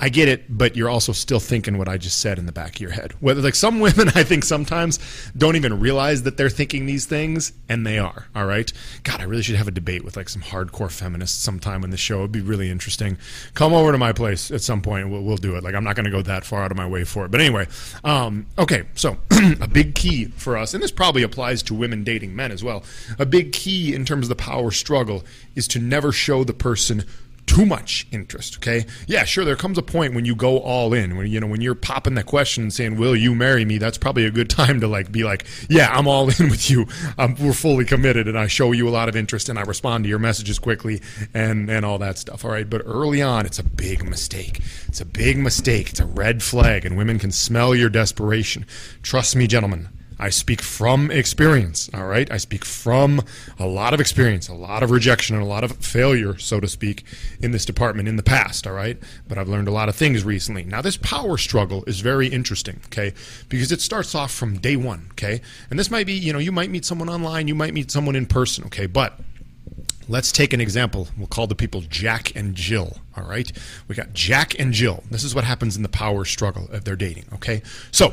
I 0.00 0.08
get 0.08 0.28
it, 0.28 0.44
but 0.48 0.76
you're 0.76 0.90
also 0.90 1.12
still 1.12 1.38
thinking 1.38 1.78
what 1.78 1.88
I 1.88 1.98
just 1.98 2.18
said 2.18 2.38
in 2.38 2.46
the 2.46 2.52
back 2.52 2.74
of 2.74 2.80
your 2.80 2.90
head. 2.90 3.12
Whether 3.20 3.40
like 3.40 3.54
some 3.54 3.78
women, 3.80 4.08
I 4.14 4.24
think 4.24 4.44
sometimes 4.44 4.98
don't 5.36 5.56
even 5.56 5.78
realize 5.78 6.24
that 6.24 6.36
they're 6.36 6.50
thinking 6.50 6.86
these 6.86 7.06
things, 7.06 7.52
and 7.68 7.86
they 7.86 7.98
are. 7.98 8.26
All 8.34 8.46
right. 8.46 8.72
God, 9.04 9.20
I 9.20 9.24
really 9.24 9.42
should 9.42 9.54
have 9.54 9.68
a 9.68 9.72
debate 9.72 10.04
with 10.04 10.16
like 10.16 10.28
some 10.28 10.42
hardcore 10.42 10.90
feminists 10.90 11.38
sometime 11.38 11.84
in 11.84 11.90
the 11.90 11.96
show. 11.96 12.18
It'd 12.18 12.32
be 12.32 12.40
really 12.40 12.70
interesting. 12.70 13.18
Come 13.54 13.72
over 13.72 13.92
to 13.92 13.98
my 13.98 14.12
place 14.12 14.50
at 14.50 14.62
some 14.62 14.82
point. 14.82 15.10
We'll, 15.10 15.22
we'll 15.22 15.36
do 15.36 15.54
it. 15.56 15.62
Like 15.62 15.74
I'm 15.74 15.84
not 15.84 15.94
going 15.94 16.06
to 16.06 16.10
go 16.10 16.22
that 16.22 16.44
far 16.44 16.64
out 16.64 16.72
of 16.72 16.76
my 16.76 16.88
way 16.88 17.04
for 17.04 17.24
it. 17.24 17.30
But 17.30 17.40
anyway, 17.40 17.68
um, 18.02 18.46
okay. 18.58 18.84
So 18.94 19.16
a 19.60 19.68
big 19.68 19.94
key 19.94 20.26
for 20.26 20.56
us, 20.56 20.74
and 20.74 20.82
this 20.82 20.90
probably 20.90 21.22
applies 21.22 21.62
to 21.64 21.74
women 21.74 22.02
dating 22.02 22.34
men 22.34 22.50
as 22.50 22.64
well. 22.64 22.82
A 23.18 23.26
big 23.26 23.52
key 23.52 23.94
in 23.94 24.04
terms 24.04 24.24
of 24.24 24.28
the 24.28 24.42
power 24.42 24.72
struggle 24.72 25.24
is 25.54 25.68
to 25.68 25.78
never 25.78 26.10
show 26.10 26.42
the 26.42 26.52
person 26.52 27.04
too 27.54 27.64
much 27.64 28.06
interest 28.10 28.56
okay? 28.56 28.84
Yeah 29.06 29.24
sure 29.24 29.44
there 29.44 29.54
comes 29.54 29.78
a 29.78 29.82
point 29.82 30.14
when 30.14 30.24
you 30.24 30.34
go 30.34 30.58
all 30.58 30.92
in 30.92 31.16
when 31.16 31.28
you 31.28 31.38
know 31.38 31.46
when 31.46 31.60
you're 31.60 31.76
popping 31.76 32.14
that 32.14 32.26
question 32.26 32.64
and 32.64 32.72
saying 32.72 32.96
will 32.96 33.14
you 33.14 33.34
marry 33.34 33.64
me? 33.64 33.78
That's 33.78 33.96
probably 33.96 34.26
a 34.26 34.30
good 34.30 34.50
time 34.60 34.80
to 34.80 34.88
like 34.88 35.12
be 35.12 35.22
like 35.22 35.46
yeah 35.68 35.96
i'm 35.96 36.08
all 36.08 36.28
in 36.28 36.50
with 36.50 36.68
you. 36.68 36.86
Um, 37.16 37.36
we're 37.40 37.52
fully 37.52 37.84
committed 37.84 38.26
and 38.26 38.38
i 38.38 38.48
show 38.48 38.72
you 38.72 38.88
a 38.88 38.90
lot 38.90 39.08
of 39.08 39.14
interest 39.14 39.48
and 39.48 39.58
i 39.58 39.62
respond 39.62 40.04
to 40.04 40.10
your 40.10 40.18
messages 40.18 40.58
quickly 40.58 41.00
and 41.32 41.70
and 41.70 41.84
all 41.84 41.98
that 41.98 42.18
stuff 42.18 42.44
all 42.44 42.50
right? 42.50 42.68
But 42.68 42.82
early 42.84 43.22
on 43.22 43.46
it's 43.46 43.58
a 43.58 43.64
big 43.64 44.04
mistake. 44.04 44.60
It's 44.88 45.00
a 45.00 45.06
big 45.06 45.38
mistake. 45.38 45.90
It's 45.90 46.00
a 46.00 46.06
red 46.06 46.42
flag 46.42 46.84
and 46.84 46.96
women 46.96 47.18
can 47.18 47.30
smell 47.30 47.74
your 47.74 47.88
desperation. 47.88 48.66
Trust 49.02 49.36
me 49.36 49.46
gentlemen 49.46 49.88
I 50.24 50.30
speak 50.30 50.62
from 50.62 51.10
experience, 51.10 51.90
all 51.92 52.06
right? 52.06 52.30
I 52.32 52.38
speak 52.38 52.64
from 52.64 53.20
a 53.58 53.66
lot 53.66 53.92
of 53.92 54.00
experience, 54.00 54.48
a 54.48 54.54
lot 54.54 54.82
of 54.82 54.90
rejection, 54.90 55.36
and 55.36 55.44
a 55.44 55.46
lot 55.46 55.64
of 55.64 55.72
failure, 55.84 56.38
so 56.38 56.60
to 56.60 56.66
speak, 56.66 57.04
in 57.42 57.50
this 57.50 57.66
department 57.66 58.08
in 58.08 58.16
the 58.16 58.22
past, 58.22 58.66
all 58.66 58.72
right? 58.72 58.96
But 59.28 59.36
I've 59.36 59.50
learned 59.50 59.68
a 59.68 59.70
lot 59.70 59.90
of 59.90 59.96
things 59.96 60.24
recently. 60.24 60.64
Now, 60.64 60.80
this 60.80 60.96
power 60.96 61.36
struggle 61.36 61.84
is 61.86 62.00
very 62.00 62.28
interesting, 62.28 62.80
okay? 62.86 63.12
Because 63.50 63.70
it 63.70 63.82
starts 63.82 64.14
off 64.14 64.32
from 64.32 64.56
day 64.56 64.76
one, 64.76 65.08
okay? 65.10 65.42
And 65.68 65.78
this 65.78 65.90
might 65.90 66.06
be, 66.06 66.14
you 66.14 66.32
know, 66.32 66.38
you 66.38 66.52
might 66.52 66.70
meet 66.70 66.86
someone 66.86 67.10
online, 67.10 67.46
you 67.46 67.54
might 67.54 67.74
meet 67.74 67.90
someone 67.90 68.16
in 68.16 68.24
person, 68.24 68.64
okay? 68.64 68.86
But 68.86 69.20
Let's 70.06 70.32
take 70.32 70.52
an 70.52 70.60
example. 70.60 71.08
We'll 71.16 71.28
call 71.28 71.46
the 71.46 71.54
people 71.54 71.80
Jack 71.80 72.36
and 72.36 72.54
Jill. 72.54 72.98
All 73.16 73.24
right. 73.24 73.50
We 73.88 73.94
got 73.94 74.12
Jack 74.12 74.58
and 74.58 74.74
Jill. 74.74 75.02
This 75.10 75.24
is 75.24 75.34
what 75.34 75.44
happens 75.44 75.76
in 75.78 75.82
the 75.82 75.88
power 75.88 76.26
struggle 76.26 76.68
of 76.70 76.84
their 76.84 76.94
dating. 76.94 77.24
Okay. 77.32 77.62
So, 77.90 78.12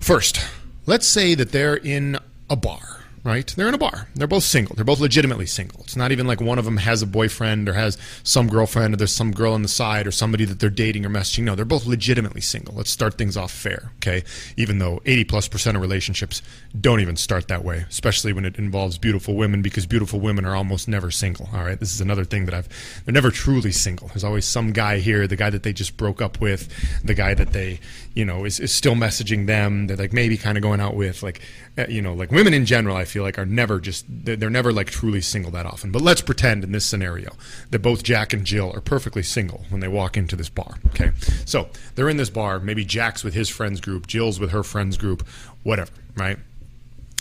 first, 0.00 0.44
let's 0.86 1.06
say 1.06 1.34
that 1.34 1.52
they're 1.52 1.76
in 1.76 2.18
a 2.48 2.56
bar 2.56 2.99
right? 3.22 3.46
They're 3.54 3.68
in 3.68 3.74
a 3.74 3.78
bar. 3.78 4.08
They're 4.14 4.26
both 4.26 4.44
single. 4.44 4.74
They're 4.74 4.84
both 4.84 5.00
legitimately 5.00 5.46
single. 5.46 5.80
It's 5.80 5.96
not 5.96 6.10
even 6.10 6.26
like 6.26 6.40
one 6.40 6.58
of 6.58 6.64
them 6.64 6.78
has 6.78 7.02
a 7.02 7.06
boyfriend 7.06 7.68
or 7.68 7.74
has 7.74 7.98
some 8.22 8.48
girlfriend 8.48 8.94
or 8.94 8.96
there's 8.96 9.14
some 9.14 9.32
girl 9.32 9.52
on 9.52 9.62
the 9.62 9.68
side 9.68 10.06
or 10.06 10.10
somebody 10.10 10.44
that 10.46 10.58
they're 10.58 10.70
dating 10.70 11.04
or 11.04 11.10
messaging. 11.10 11.44
No, 11.44 11.54
they're 11.54 11.64
both 11.64 11.86
legitimately 11.86 12.40
single. 12.40 12.74
Let's 12.74 12.90
start 12.90 13.18
things 13.18 13.36
off 13.36 13.52
fair, 13.52 13.92
okay? 13.96 14.24
Even 14.56 14.78
though 14.78 15.02
80 15.04 15.24
plus 15.24 15.48
percent 15.48 15.76
of 15.76 15.82
relationships 15.82 16.40
don't 16.78 17.00
even 17.00 17.16
start 17.16 17.48
that 17.48 17.64
way, 17.64 17.84
especially 17.88 18.32
when 18.32 18.44
it 18.44 18.56
involves 18.56 18.96
beautiful 18.96 19.34
women 19.34 19.60
because 19.60 19.86
beautiful 19.86 20.20
women 20.20 20.46
are 20.46 20.56
almost 20.56 20.88
never 20.88 21.10
single, 21.10 21.48
all 21.52 21.64
right? 21.64 21.78
This 21.78 21.92
is 21.92 22.00
another 22.00 22.24
thing 22.24 22.46
that 22.46 22.54
I've, 22.54 23.02
they're 23.04 23.12
never 23.12 23.30
truly 23.30 23.72
single. 23.72 24.08
There's 24.08 24.24
always 24.24 24.46
some 24.46 24.72
guy 24.72 24.98
here, 24.98 25.26
the 25.26 25.36
guy 25.36 25.50
that 25.50 25.62
they 25.62 25.72
just 25.74 25.96
broke 25.98 26.22
up 26.22 26.40
with, 26.40 26.68
the 27.04 27.14
guy 27.14 27.34
that 27.34 27.52
they, 27.52 27.80
you 28.14 28.24
know, 28.24 28.44
is, 28.44 28.60
is 28.60 28.72
still 28.72 28.94
messaging 28.94 29.46
them, 29.46 29.88
they're 29.88 29.96
like 29.96 30.12
maybe 30.14 30.38
kind 30.38 30.56
of 30.56 30.62
going 30.62 30.80
out 30.80 30.96
with, 30.96 31.22
like, 31.22 31.42
uh, 31.76 31.86
you 31.88 32.00
know, 32.00 32.14
like 32.14 32.30
women 32.30 32.54
in 32.54 32.64
general, 32.64 32.96
I 32.96 33.04
feel 33.10 33.22
like 33.22 33.38
are 33.38 33.46
never 33.46 33.80
just 33.80 34.04
they're 34.08 34.50
never 34.50 34.72
like 34.72 34.88
truly 34.88 35.20
single 35.20 35.50
that 35.52 35.66
often. 35.66 35.90
But 35.90 36.02
let's 36.02 36.20
pretend 36.20 36.64
in 36.64 36.72
this 36.72 36.86
scenario 36.86 37.32
that 37.70 37.80
both 37.80 38.02
Jack 38.02 38.32
and 38.32 38.44
Jill 38.44 38.72
are 38.74 38.80
perfectly 38.80 39.22
single 39.22 39.64
when 39.68 39.80
they 39.80 39.88
walk 39.88 40.16
into 40.16 40.36
this 40.36 40.48
bar. 40.48 40.78
Okay, 40.88 41.12
so 41.44 41.68
they're 41.94 42.08
in 42.08 42.16
this 42.16 42.30
bar. 42.30 42.60
Maybe 42.60 42.84
Jack's 42.84 43.24
with 43.24 43.34
his 43.34 43.48
friends 43.48 43.80
group, 43.80 44.06
Jill's 44.06 44.40
with 44.40 44.50
her 44.50 44.62
friends 44.62 44.96
group, 44.96 45.26
whatever, 45.62 45.90
right? 46.16 46.38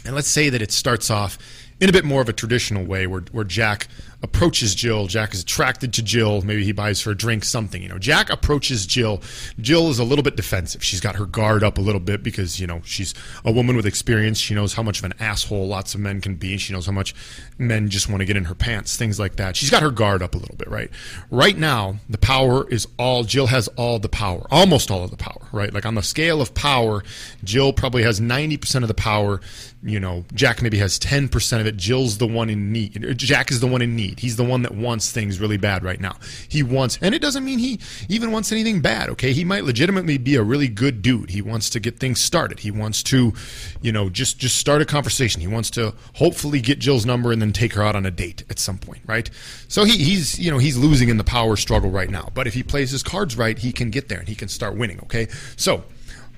And 0.05 0.15
let's 0.15 0.29
say 0.29 0.50
that 0.50 0.62
it 0.62 0.72
starts 0.72 1.10
off 1.10 1.38
in 1.79 1.89
a 1.89 1.93
bit 1.93 2.05
more 2.05 2.22
of 2.22 2.29
a 2.29 2.34
traditional 2.34 2.86
way 2.86 3.08
where, 3.08 3.22
where 3.31 3.43
Jack 3.43 3.88
approaches 4.21 4.75
Jill. 4.75 5.07
Jack 5.07 5.33
is 5.33 5.41
attracted 5.41 5.93
to 5.93 6.03
Jill. 6.03 6.41
Maybe 6.41 6.63
he 6.63 6.71
buys 6.71 7.01
her 7.03 7.11
a 7.11 7.15
drink, 7.15 7.43
something. 7.43 7.81
You 7.81 7.89
know, 7.89 7.99
Jack 7.99 8.29
approaches 8.29 8.85
Jill. 8.85 9.21
Jill 9.59 9.89
is 9.89 9.99
a 9.99 10.03
little 10.03 10.23
bit 10.23 10.35
defensive. 10.35 10.83
She's 10.83 10.99
got 10.99 11.15
her 11.15 11.25
guard 11.25 11.63
up 11.63 11.77
a 11.77 11.81
little 11.81 12.01
bit 12.01 12.23
because 12.23 12.59
you 12.59 12.67
know 12.67 12.81
she's 12.83 13.13
a 13.45 13.51
woman 13.51 13.75
with 13.75 13.85
experience. 13.85 14.38
She 14.38 14.53
knows 14.53 14.73
how 14.73 14.83
much 14.83 14.99
of 14.99 15.05
an 15.05 15.13
asshole 15.19 15.67
lots 15.67 15.95
of 15.95 16.01
men 16.01 16.21
can 16.21 16.35
be. 16.35 16.57
She 16.57 16.73
knows 16.73 16.85
how 16.85 16.91
much 16.91 17.15
men 17.57 17.89
just 17.89 18.09
want 18.09 18.21
to 18.21 18.25
get 18.25 18.38
in 18.38 18.45
her 18.45 18.55
pants, 18.55 18.95
things 18.97 19.19
like 19.19 19.38
that. 19.38 19.55
She's 19.55 19.69
got 19.69 19.81
her 19.81 19.91
guard 19.91 20.21
up 20.21 20.35
a 20.35 20.38
little 20.38 20.55
bit, 20.55 20.67
right? 20.67 20.89
Right 21.31 21.57
now, 21.57 21.97
the 22.09 22.17
power 22.17 22.69
is 22.69 22.88
all. 22.97 23.23
Jill 23.23 23.47
has 23.47 23.67
all 23.69 23.99
the 23.99 24.09
power, 24.09 24.45
almost 24.51 24.91
all 24.91 25.03
of 25.03 25.11
the 25.11 25.17
power, 25.17 25.47
right? 25.51 25.73
Like 25.73 25.85
on 25.85 25.95
the 25.95 26.03
scale 26.03 26.41
of 26.41 26.53
power, 26.53 27.03
Jill 27.43 27.73
probably 27.73 28.03
has 28.03 28.19
ninety 28.19 28.57
percent 28.57 28.83
of 28.83 28.88
the 28.89 28.93
power 28.93 29.39
you 29.81 30.00
know, 30.00 30.25
Jack 30.33 30.62
maybe 30.62 30.77
has 30.79 31.00
10% 31.00 31.62
of 31.62 31.65
it. 31.65 31.77
Jill's 31.77 32.17
the 32.17 32.27
one 32.27 32.50
in 32.50 32.71
need. 32.74 33.03
Er, 33.03 33.13
Jack 33.13 33.50
is 33.50 33.62
the 33.62 33.67
one 33.67 33.81
in 33.81 33.95
need. 33.95 34.19
He's 34.19 34.36
the 34.36 34.43
one 34.43 34.62
that 34.63 34.75
wants 34.75 35.12
things 35.12 35.39
really 35.39 35.55
bad 35.57 35.83
right 35.83 36.01
now. 36.01 36.17
He 36.50 36.63
wants, 36.63 37.00
and 37.01 37.15
it 37.15 37.21
doesn't 37.21 37.45
mean 37.45 37.59
he 37.59 37.79
even 38.09 38.31
wants 38.31 38.51
anything 38.51 38.81
bad, 38.81 39.09
okay? 39.09 39.31
He 39.31 39.45
might 39.45 39.63
legitimately 39.63 40.17
be 40.17 40.36
a 40.36 40.43
really 40.43 40.67
good 40.67 41.01
dude. 41.01 41.29
He 41.29 41.41
wants 41.41 41.69
to 41.71 41.79
get 41.79 41.98
things 41.98 42.19
started. 42.19 42.59
He 42.59 42.71
wants 42.71 43.01
to, 43.03 43.33
you 43.81 43.91
know, 43.91 44.09
just 44.09 44.38
just 44.38 44.57
start 44.57 44.81
a 44.81 44.86
conversation. 44.86 45.39
He 45.39 45.48
wants 45.48 45.69
to 45.71 45.93
hopefully 46.15 46.59
get 46.59 46.79
Jill's 46.79 47.05
number 47.05 47.31
and 47.31 47.41
then 47.41 47.53
take 47.53 47.74
her 47.74 47.83
out 47.83 47.95
on 47.95 48.05
a 48.05 48.12
date 48.12 48.43
at 48.50 48.59
some 48.59 48.77
point, 48.77 49.01
right? 49.07 49.29
So 49.69 49.86
he, 49.86 49.98
he's, 49.98 50.38
you 50.38 50.51
know, 50.51 50.57
he's 50.57 50.77
losing 50.77 51.07
in 51.07 51.17
the 51.17 51.24
power 51.24 51.55
struggle 51.55 51.89
right 51.89 52.09
now. 52.09 52.29
But 52.33 52.48
if 52.48 52.53
he 52.53 52.63
plays 52.63 52.91
his 52.91 53.03
cards 53.03 53.38
right, 53.38 53.57
he 53.57 53.71
can 53.71 53.91
get 53.91 54.09
there 54.09 54.19
and 54.19 54.27
he 54.27 54.36
can 54.36 54.50
start 54.50 54.75
winning, 54.75 55.00
okay? 55.03 55.27
So, 55.55 55.83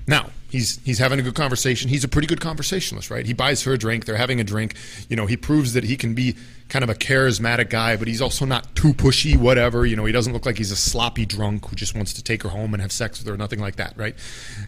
now 0.06 0.30
he's 0.52 0.78
he's 0.84 0.98
having 0.98 1.18
a 1.18 1.22
good 1.22 1.34
conversation. 1.34 1.88
He's 1.88 2.04
a 2.04 2.08
pretty 2.08 2.28
good 2.28 2.40
conversationalist, 2.40 3.10
right? 3.10 3.24
He 3.24 3.32
buys 3.32 3.62
her 3.64 3.72
a 3.72 3.78
drink. 3.78 4.04
They're 4.04 4.16
having 4.16 4.38
a 4.38 4.44
drink. 4.44 4.74
You 5.08 5.16
know, 5.16 5.26
he 5.26 5.36
proves 5.36 5.72
that 5.72 5.82
he 5.82 5.96
can 5.96 6.14
be 6.14 6.36
kind 6.68 6.82
of 6.82 6.90
a 6.90 6.94
charismatic 6.94 7.70
guy, 7.70 7.96
but 7.96 8.06
he's 8.06 8.20
also 8.20 8.44
not 8.44 8.76
too 8.76 8.92
pushy. 8.92 9.36
Whatever. 9.36 9.86
You 9.86 9.96
know, 9.96 10.04
he 10.04 10.12
doesn't 10.12 10.32
look 10.32 10.46
like 10.46 10.58
he's 10.58 10.70
a 10.70 10.76
sloppy 10.76 11.26
drunk 11.26 11.66
who 11.68 11.74
just 11.74 11.96
wants 11.96 12.12
to 12.14 12.22
take 12.22 12.42
her 12.42 12.50
home 12.50 12.74
and 12.74 12.82
have 12.82 12.92
sex 12.92 13.18
with 13.18 13.28
her. 13.28 13.36
Nothing 13.36 13.60
like 13.60 13.76
that, 13.76 13.96
right? 13.96 14.14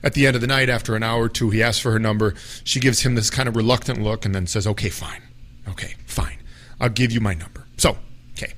At 0.02 0.14
the 0.14 0.26
end 0.26 0.34
of 0.34 0.40
the 0.40 0.48
night, 0.48 0.68
after 0.68 0.96
an 0.96 1.02
hour 1.02 1.24
or 1.24 1.28
two, 1.28 1.50
he 1.50 1.62
asks 1.62 1.80
for 1.80 1.92
her 1.92 1.98
number. 1.98 2.34
She 2.64 2.80
gives 2.80 3.00
him 3.00 3.14
this 3.14 3.30
kind 3.30 3.48
of 3.48 3.54
reluctant 3.54 4.02
look 4.02 4.24
and 4.24 4.34
then 4.34 4.46
says, 4.46 4.66
"Okay, 4.66 4.88
fine. 4.88 5.22
Okay, 5.68 5.94
fine. 6.06 6.38
I'll 6.80 6.88
give 6.88 7.12
you 7.12 7.20
my 7.20 7.34
number." 7.34 7.66
So, 7.76 7.98
okay, 8.36 8.54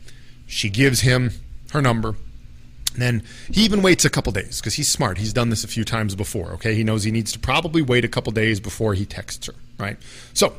she 0.46 0.70
gives 0.70 1.00
him 1.00 1.32
her 1.72 1.82
number 1.82 2.14
and 2.96 3.02
then 3.02 3.22
he 3.50 3.62
even 3.62 3.82
waits 3.82 4.06
a 4.06 4.10
couple 4.10 4.32
days 4.32 4.58
because 4.58 4.72
he's 4.72 4.88
smart. 4.88 5.18
He's 5.18 5.34
done 5.34 5.50
this 5.50 5.64
a 5.64 5.68
few 5.68 5.84
times 5.84 6.14
before. 6.14 6.52
Okay, 6.52 6.74
he 6.74 6.82
knows 6.82 7.04
he 7.04 7.10
needs 7.10 7.30
to 7.32 7.38
probably 7.38 7.82
wait 7.82 8.06
a 8.06 8.08
couple 8.08 8.32
days 8.32 8.58
before 8.58 8.94
he 8.94 9.04
texts 9.04 9.46
her. 9.46 9.54
Right. 9.78 9.98
So 10.32 10.54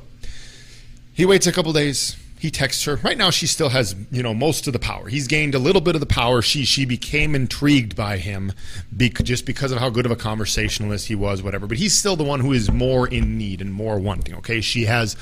he 1.14 1.26
waits 1.26 1.48
a 1.48 1.52
couple 1.52 1.74
days. 1.74 2.16
He 2.38 2.52
texts 2.52 2.84
her. 2.84 2.98
Right 2.98 3.18
now, 3.18 3.32
she 3.32 3.48
still 3.48 3.70
has 3.70 3.96
you 4.12 4.22
know 4.22 4.36
most 4.36 4.68
of 4.68 4.74
the 4.74 4.78
power. 4.78 5.08
He's 5.08 5.26
gained 5.26 5.56
a 5.56 5.60
little 5.60 5.82
bit 5.82 5.96
of 5.96 6.00
the 6.00 6.06
power. 6.06 6.44
She 6.44 6.64
she 6.64 6.86
became 6.86 7.34
intrigued 7.34 7.96
by 7.96 8.18
him 8.18 8.54
be, 8.96 9.10
just 9.10 9.48
because 9.48 9.72
of 9.72 9.80
how 9.80 9.90
good 9.90 10.06
of 10.06 10.12
a 10.12 10.16
conversationalist 10.16 11.08
he 11.08 11.16
was. 11.16 11.42
Whatever. 11.42 11.66
But 11.66 11.80
he's 11.80 11.96
still 11.96 12.16
the 12.16 12.24
one 12.24 12.40
who 12.40 12.54
is 12.54 12.72
more 12.72 13.08
in 13.08 13.40
need 13.40 13.62
and 13.62 13.74
more 13.74 13.98
wanting. 13.98 14.36
Okay. 14.36 14.62
She 14.62 14.86
has 14.86 15.18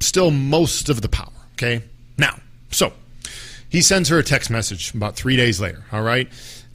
still 0.00 0.30
most 0.30 0.88
of 0.88 1.02
the 1.02 1.10
power. 1.10 1.28
Okay. 1.52 1.82
Now, 2.16 2.38
so 2.70 2.94
he 3.74 3.82
sends 3.82 4.08
her 4.08 4.20
a 4.20 4.22
text 4.22 4.50
message 4.50 4.94
about 4.94 5.16
three 5.16 5.36
days 5.36 5.60
later. 5.60 5.82
All 5.90 6.02
right. 6.02 6.28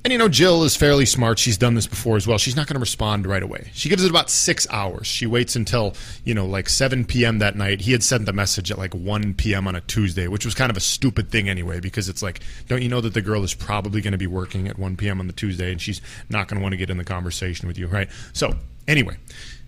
And 0.04 0.12
you 0.12 0.20
know, 0.20 0.28
Jill 0.28 0.66
is 0.66 0.76
fairly 0.76 1.06
smart. 1.06 1.40
She's 1.40 1.58
done 1.58 1.74
this 1.74 1.88
before 1.88 2.18
as 2.18 2.28
well. 2.28 2.38
She's 2.38 2.58
not 2.58 2.68
going 2.68 2.74
to 2.74 2.82
respond 2.82 3.26
right 3.26 3.42
away. 3.42 3.72
She 3.74 3.88
gives 3.88 4.04
it 4.04 4.10
about 4.10 4.30
six 4.30 4.68
hours. 4.70 5.08
She 5.08 5.26
waits 5.26 5.56
until, 5.56 5.94
you 6.26 6.34
know, 6.34 6.46
like 6.46 6.68
7 6.68 7.06
p.m. 7.06 7.40
that 7.40 7.56
night. 7.56 7.80
He 7.80 7.94
had 7.94 8.04
sent 8.04 8.26
the 8.26 8.34
message 8.34 8.70
at 8.70 8.78
like 8.78 8.94
1 8.94 9.36
p.m. 9.36 9.66
on 9.66 9.78
a 9.78 9.82
Tuesday, 9.82 10.28
which 10.28 10.44
was 10.44 10.54
kind 10.54 10.70
of 10.70 10.76
a 10.76 10.82
stupid 10.82 11.32
thing 11.32 11.48
anyway, 11.48 11.80
because 11.80 12.10
it's 12.10 12.22
like, 12.22 12.42
don't 12.68 12.82
you 12.82 12.90
know 12.90 13.00
that 13.00 13.14
the 13.14 13.22
girl 13.22 13.46
is 13.46 13.54
probably 13.54 14.02
going 14.02 14.12
to 14.12 14.18
be 14.18 14.28
working 14.28 14.68
at 14.68 14.78
1 14.78 14.98
p.m. 14.98 15.22
on 15.22 15.28
the 15.28 15.34
Tuesday 15.34 15.72
and 15.72 15.82
she's 15.82 16.02
not 16.30 16.50
going 16.50 16.60
to 16.60 16.62
want 16.62 16.74
to 16.74 16.78
get 16.78 16.90
in 16.90 16.98
the 16.98 17.06
conversation 17.06 17.66
with 17.70 17.78
you, 17.78 17.88
right? 17.88 18.10
So, 18.34 18.56
anyway, 18.90 19.16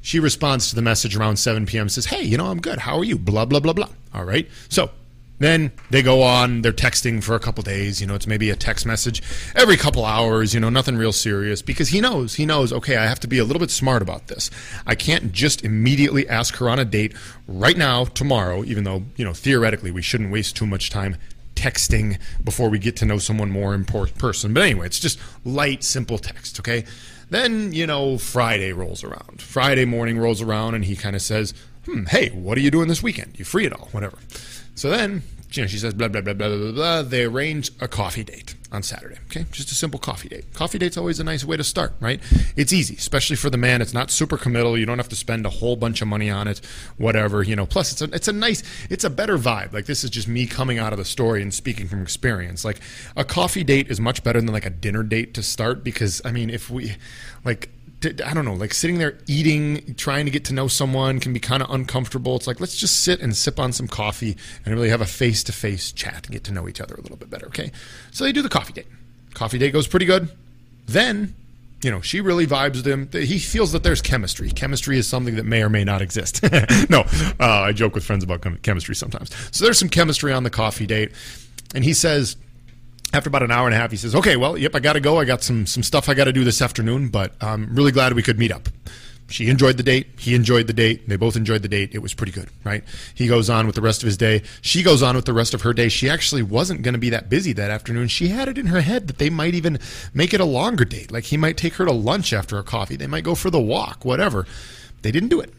she 0.01 0.19
responds 0.19 0.67
to 0.69 0.75
the 0.75 0.81
message 0.81 1.15
around 1.15 1.37
7 1.37 1.65
p.m. 1.65 1.87
says, 1.87 2.07
hey, 2.07 2.23
you 2.23 2.37
know, 2.37 2.47
I'm 2.47 2.59
good. 2.59 2.79
How 2.79 2.97
are 2.97 3.05
you? 3.05 3.17
Blah, 3.17 3.45
blah, 3.45 3.61
blah, 3.61 3.71
blah. 3.71 3.89
All 4.13 4.25
right. 4.25 4.49
So, 4.67 4.91
then 5.43 5.71
they 5.89 6.01
go 6.01 6.21
on, 6.21 6.61
they're 6.61 6.71
texting 6.71 7.23
for 7.23 7.35
a 7.35 7.39
couple 7.39 7.63
days. 7.63 7.99
You 8.01 8.07
know, 8.07 8.15
it's 8.15 8.27
maybe 8.27 8.49
a 8.49 8.55
text 8.55 8.85
message 8.85 9.21
every 9.55 9.77
couple 9.77 10.05
hours, 10.05 10.53
you 10.53 10.59
know, 10.59 10.69
nothing 10.69 10.97
real 10.97 11.11
serious 11.11 11.61
because 11.61 11.89
he 11.89 12.01
knows, 12.01 12.35
he 12.35 12.45
knows, 12.45 12.71
okay, 12.71 12.97
I 12.97 13.05
have 13.05 13.19
to 13.21 13.27
be 13.27 13.37
a 13.37 13.43
little 13.43 13.59
bit 13.59 13.71
smart 13.71 14.01
about 14.01 14.27
this. 14.27 14.49
I 14.85 14.95
can't 14.95 15.31
just 15.31 15.63
immediately 15.63 16.27
ask 16.27 16.55
her 16.57 16.69
on 16.69 16.79
a 16.79 16.85
date 16.85 17.13
right 17.47 17.77
now, 17.77 18.05
tomorrow, 18.05 18.63
even 18.63 18.83
though, 18.83 19.03
you 19.15 19.25
know, 19.25 19.33
theoretically 19.33 19.91
we 19.91 20.01
shouldn't 20.01 20.31
waste 20.31 20.55
too 20.55 20.65
much 20.65 20.89
time 20.89 21.17
texting 21.55 22.19
before 22.43 22.69
we 22.69 22.79
get 22.79 22.95
to 22.97 23.05
know 23.05 23.17
someone 23.17 23.51
more 23.51 23.73
in 23.73 23.85
person. 23.85 24.53
But 24.53 24.63
anyway, 24.63 24.85
it's 24.87 24.99
just 24.99 25.19
light, 25.45 25.83
simple 25.83 26.17
text, 26.17 26.59
okay? 26.59 26.85
Then, 27.29 27.71
you 27.71 27.87
know, 27.87 28.17
Friday 28.17 28.73
rolls 28.73 29.03
around. 29.03 29.41
Friday 29.41 29.85
morning 29.85 30.17
rolls 30.17 30.41
around 30.41 30.75
and 30.75 30.83
he 30.83 30.95
kind 30.95 31.15
of 31.15 31.21
says, 31.21 31.53
hmm, 31.85 32.05
hey, 32.05 32.29
what 32.29 32.57
are 32.57 32.61
you 32.61 32.71
doing 32.71 32.87
this 32.87 33.03
weekend? 33.03 33.37
You 33.37 33.45
free 33.45 33.65
at 33.65 33.73
all? 33.73 33.89
Whatever. 33.91 34.17
So 34.75 34.89
then, 34.89 35.23
you 35.51 35.63
know, 35.63 35.67
she 35.67 35.77
says 35.77 35.93
blah 35.93 36.07
blah 36.07 36.21
blah 36.21 36.33
blah 36.33 36.47
blah 36.47 36.71
blah. 36.71 37.01
They 37.03 37.25
arrange 37.25 37.71
a 37.81 37.87
coffee 37.87 38.23
date 38.23 38.55
on 38.71 38.83
Saturday. 38.83 39.17
Okay, 39.25 39.45
just 39.51 39.69
a 39.71 39.75
simple 39.75 39.99
coffee 39.99 40.29
date. 40.29 40.53
Coffee 40.53 40.77
date's 40.77 40.95
always 40.95 41.19
a 41.19 41.23
nice 41.23 41.43
way 41.43 41.57
to 41.57 41.63
start, 41.63 41.93
right? 41.99 42.21
It's 42.55 42.71
easy, 42.71 42.95
especially 42.95 43.35
for 43.35 43.49
the 43.49 43.57
man. 43.57 43.81
It's 43.81 43.93
not 43.93 44.11
super 44.11 44.37
committal. 44.37 44.77
You 44.77 44.85
don't 44.85 44.97
have 44.97 45.09
to 45.09 45.15
spend 45.15 45.45
a 45.45 45.49
whole 45.49 45.75
bunch 45.75 46.01
of 46.01 46.07
money 46.07 46.29
on 46.29 46.47
it. 46.47 46.61
Whatever, 46.97 47.43
you 47.43 47.55
know. 47.55 47.65
Plus, 47.65 47.91
it's 47.91 48.01
a 48.01 48.15
it's 48.15 48.27
a 48.27 48.33
nice, 48.33 48.63
it's 48.89 49.03
a 49.03 49.09
better 49.09 49.37
vibe. 49.37 49.73
Like 49.73 49.85
this 49.85 50.03
is 50.03 50.09
just 50.09 50.27
me 50.27 50.47
coming 50.47 50.79
out 50.79 50.93
of 50.93 50.99
the 50.99 51.05
story 51.05 51.41
and 51.41 51.53
speaking 51.53 51.87
from 51.87 52.01
experience. 52.01 52.63
Like 52.63 52.79
a 53.17 53.25
coffee 53.25 53.63
date 53.63 53.91
is 53.91 53.99
much 53.99 54.23
better 54.23 54.39
than 54.39 54.51
like 54.51 54.65
a 54.65 54.69
dinner 54.69 55.03
date 55.03 55.33
to 55.33 55.43
start 55.43 55.83
because 55.83 56.21
I 56.23 56.31
mean, 56.31 56.49
if 56.49 56.69
we 56.69 56.95
like 57.43 57.69
I 58.03 58.33
don't 58.33 58.45
know, 58.45 58.53
like 58.53 58.73
sitting 58.73 58.97
there 58.97 59.17
eating, 59.27 59.93
trying 59.95 60.25
to 60.25 60.31
get 60.31 60.45
to 60.45 60.53
know 60.53 60.67
someone 60.67 61.19
can 61.19 61.33
be 61.33 61.39
kind 61.39 61.61
of 61.61 61.69
uncomfortable. 61.69 62.35
It's 62.35 62.47
like, 62.47 62.59
let's 62.59 62.75
just 62.75 63.01
sit 63.01 63.19
and 63.19 63.35
sip 63.35 63.59
on 63.59 63.73
some 63.73 63.87
coffee 63.87 64.37
and 64.65 64.73
really 64.73 64.89
have 64.89 65.01
a 65.01 65.05
face 65.05 65.43
to 65.43 65.51
face 65.51 65.91
chat 65.91 66.25
and 66.25 66.31
get 66.31 66.43
to 66.45 66.51
know 66.51 66.67
each 66.67 66.81
other 66.81 66.95
a 66.95 67.01
little 67.01 67.17
bit 67.17 67.29
better, 67.29 67.45
okay? 67.47 67.71
So 68.11 68.23
they 68.23 68.31
do 68.31 68.41
the 68.41 68.49
coffee 68.49 68.73
date. 68.73 68.87
Coffee 69.33 69.59
date 69.59 69.71
goes 69.71 69.87
pretty 69.87 70.05
good. 70.07 70.29
Then, 70.87 71.35
you 71.83 71.91
know, 71.91 72.01
she 72.01 72.21
really 72.21 72.47
vibes 72.47 72.77
with 72.77 72.87
him. 72.87 73.07
He 73.11 73.37
feels 73.37 73.71
that 73.73 73.83
there's 73.83 74.01
chemistry. 74.01 74.49
Chemistry 74.49 74.97
is 74.97 75.07
something 75.07 75.35
that 75.35 75.45
may 75.45 75.61
or 75.61 75.69
may 75.69 75.83
not 75.83 76.01
exist. 76.01 76.41
no, 76.89 77.01
uh, 77.39 77.61
I 77.67 77.71
joke 77.71 77.93
with 77.93 78.03
friends 78.03 78.23
about 78.23 78.41
chemistry 78.63 78.95
sometimes. 78.95 79.29
So 79.51 79.63
there's 79.63 79.79
some 79.79 79.89
chemistry 79.89 80.33
on 80.33 80.43
the 80.43 80.49
coffee 80.49 80.87
date. 80.87 81.11
And 81.75 81.83
he 81.83 81.93
says, 81.93 82.35
after 83.13 83.27
about 83.27 83.43
an 83.43 83.51
hour 83.51 83.67
and 83.67 83.75
a 83.75 83.77
half, 83.77 83.91
he 83.91 83.97
says, 83.97 84.15
"Okay, 84.15 84.37
well, 84.37 84.57
yep, 84.57 84.75
I 84.75 84.79
got 84.79 84.93
to 84.93 84.99
go. 84.99 85.19
I 85.19 85.25
got 85.25 85.43
some 85.43 85.65
some 85.65 85.83
stuff 85.83 86.09
I 86.09 86.13
got 86.13 86.25
to 86.25 86.33
do 86.33 86.43
this 86.43 86.61
afternoon, 86.61 87.09
but 87.09 87.33
I'm 87.41 87.73
really 87.75 87.91
glad 87.91 88.13
we 88.13 88.23
could 88.23 88.39
meet 88.39 88.51
up." 88.51 88.69
She 89.31 89.47
enjoyed 89.47 89.77
the 89.77 89.83
date. 89.83 90.07
He 90.19 90.35
enjoyed 90.35 90.67
the 90.67 90.73
date. 90.73 91.07
They 91.07 91.15
both 91.15 91.37
enjoyed 91.37 91.61
the 91.61 91.69
date. 91.69 91.91
It 91.93 91.99
was 91.99 92.13
pretty 92.13 92.33
good, 92.33 92.49
right? 92.65 92.83
He 93.15 93.27
goes 93.27 93.49
on 93.49 93.65
with 93.65 93.75
the 93.75 93.81
rest 93.81 94.03
of 94.03 94.07
his 94.07 94.17
day. 94.17 94.43
She 94.61 94.83
goes 94.83 95.01
on 95.01 95.15
with 95.15 95.23
the 95.25 95.33
rest 95.33 95.53
of 95.53 95.61
her 95.61 95.73
day. 95.73 95.87
She 95.87 96.09
actually 96.09 96.43
wasn't 96.43 96.81
going 96.81 96.93
to 96.93 96.99
be 96.99 97.09
that 97.11 97.29
busy 97.29 97.53
that 97.53 97.71
afternoon. 97.71 98.09
She 98.09 98.27
had 98.27 98.49
it 98.49 98.57
in 98.57 98.67
her 98.67 98.81
head 98.81 99.07
that 99.07 99.19
they 99.19 99.29
might 99.29 99.55
even 99.55 99.79
make 100.13 100.33
it 100.33 100.41
a 100.41 100.45
longer 100.45 100.83
date. 100.83 101.11
Like 101.11 101.23
he 101.25 101.37
might 101.37 101.55
take 101.55 101.75
her 101.75 101.85
to 101.85 101.93
lunch 101.93 102.33
after 102.33 102.57
a 102.57 102.63
coffee. 102.63 102.97
They 102.97 103.07
might 103.07 103.23
go 103.23 103.35
for 103.35 103.49
the 103.49 103.59
walk, 103.59 104.03
whatever. 104.03 104.45
They 105.01 105.11
didn't 105.11 105.29
do 105.29 105.39
it. 105.39 105.53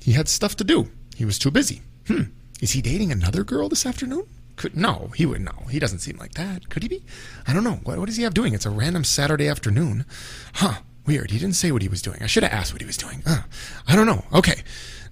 He 0.00 0.12
had 0.12 0.28
stuff 0.28 0.54
to 0.56 0.64
do. 0.64 0.90
He 1.16 1.24
was 1.24 1.38
too 1.38 1.50
busy. 1.50 1.80
Hmm. 2.06 2.24
Is 2.60 2.72
he 2.72 2.82
dating 2.82 3.10
another 3.10 3.42
girl 3.42 3.68
this 3.70 3.86
afternoon? 3.86 4.26
Could 4.56 4.76
no, 4.76 5.10
he 5.16 5.26
would 5.26 5.40
no. 5.40 5.66
He 5.70 5.78
doesn't 5.78 5.98
seem 5.98 6.16
like 6.16 6.34
that. 6.34 6.68
Could 6.68 6.82
he 6.82 6.88
be? 6.88 7.04
I 7.46 7.52
don't 7.52 7.64
know. 7.64 7.80
What, 7.82 7.98
what 7.98 8.06
does 8.06 8.16
he 8.16 8.22
have 8.22 8.34
doing? 8.34 8.54
It's 8.54 8.66
a 8.66 8.70
random 8.70 9.04
Saturday 9.04 9.48
afternoon. 9.48 10.04
Huh. 10.54 10.80
Weird. 11.06 11.32
He 11.32 11.38
didn't 11.38 11.56
say 11.56 11.70
what 11.70 11.82
he 11.82 11.88
was 11.88 12.00
doing. 12.00 12.22
I 12.22 12.26
should 12.26 12.44
have 12.44 12.52
asked 12.52 12.72
what 12.72 12.80
he 12.80 12.86
was 12.86 12.96
doing. 12.96 13.22
Uh, 13.26 13.42
I 13.86 13.94
don't 13.94 14.06
know. 14.06 14.24
Okay. 14.32 14.62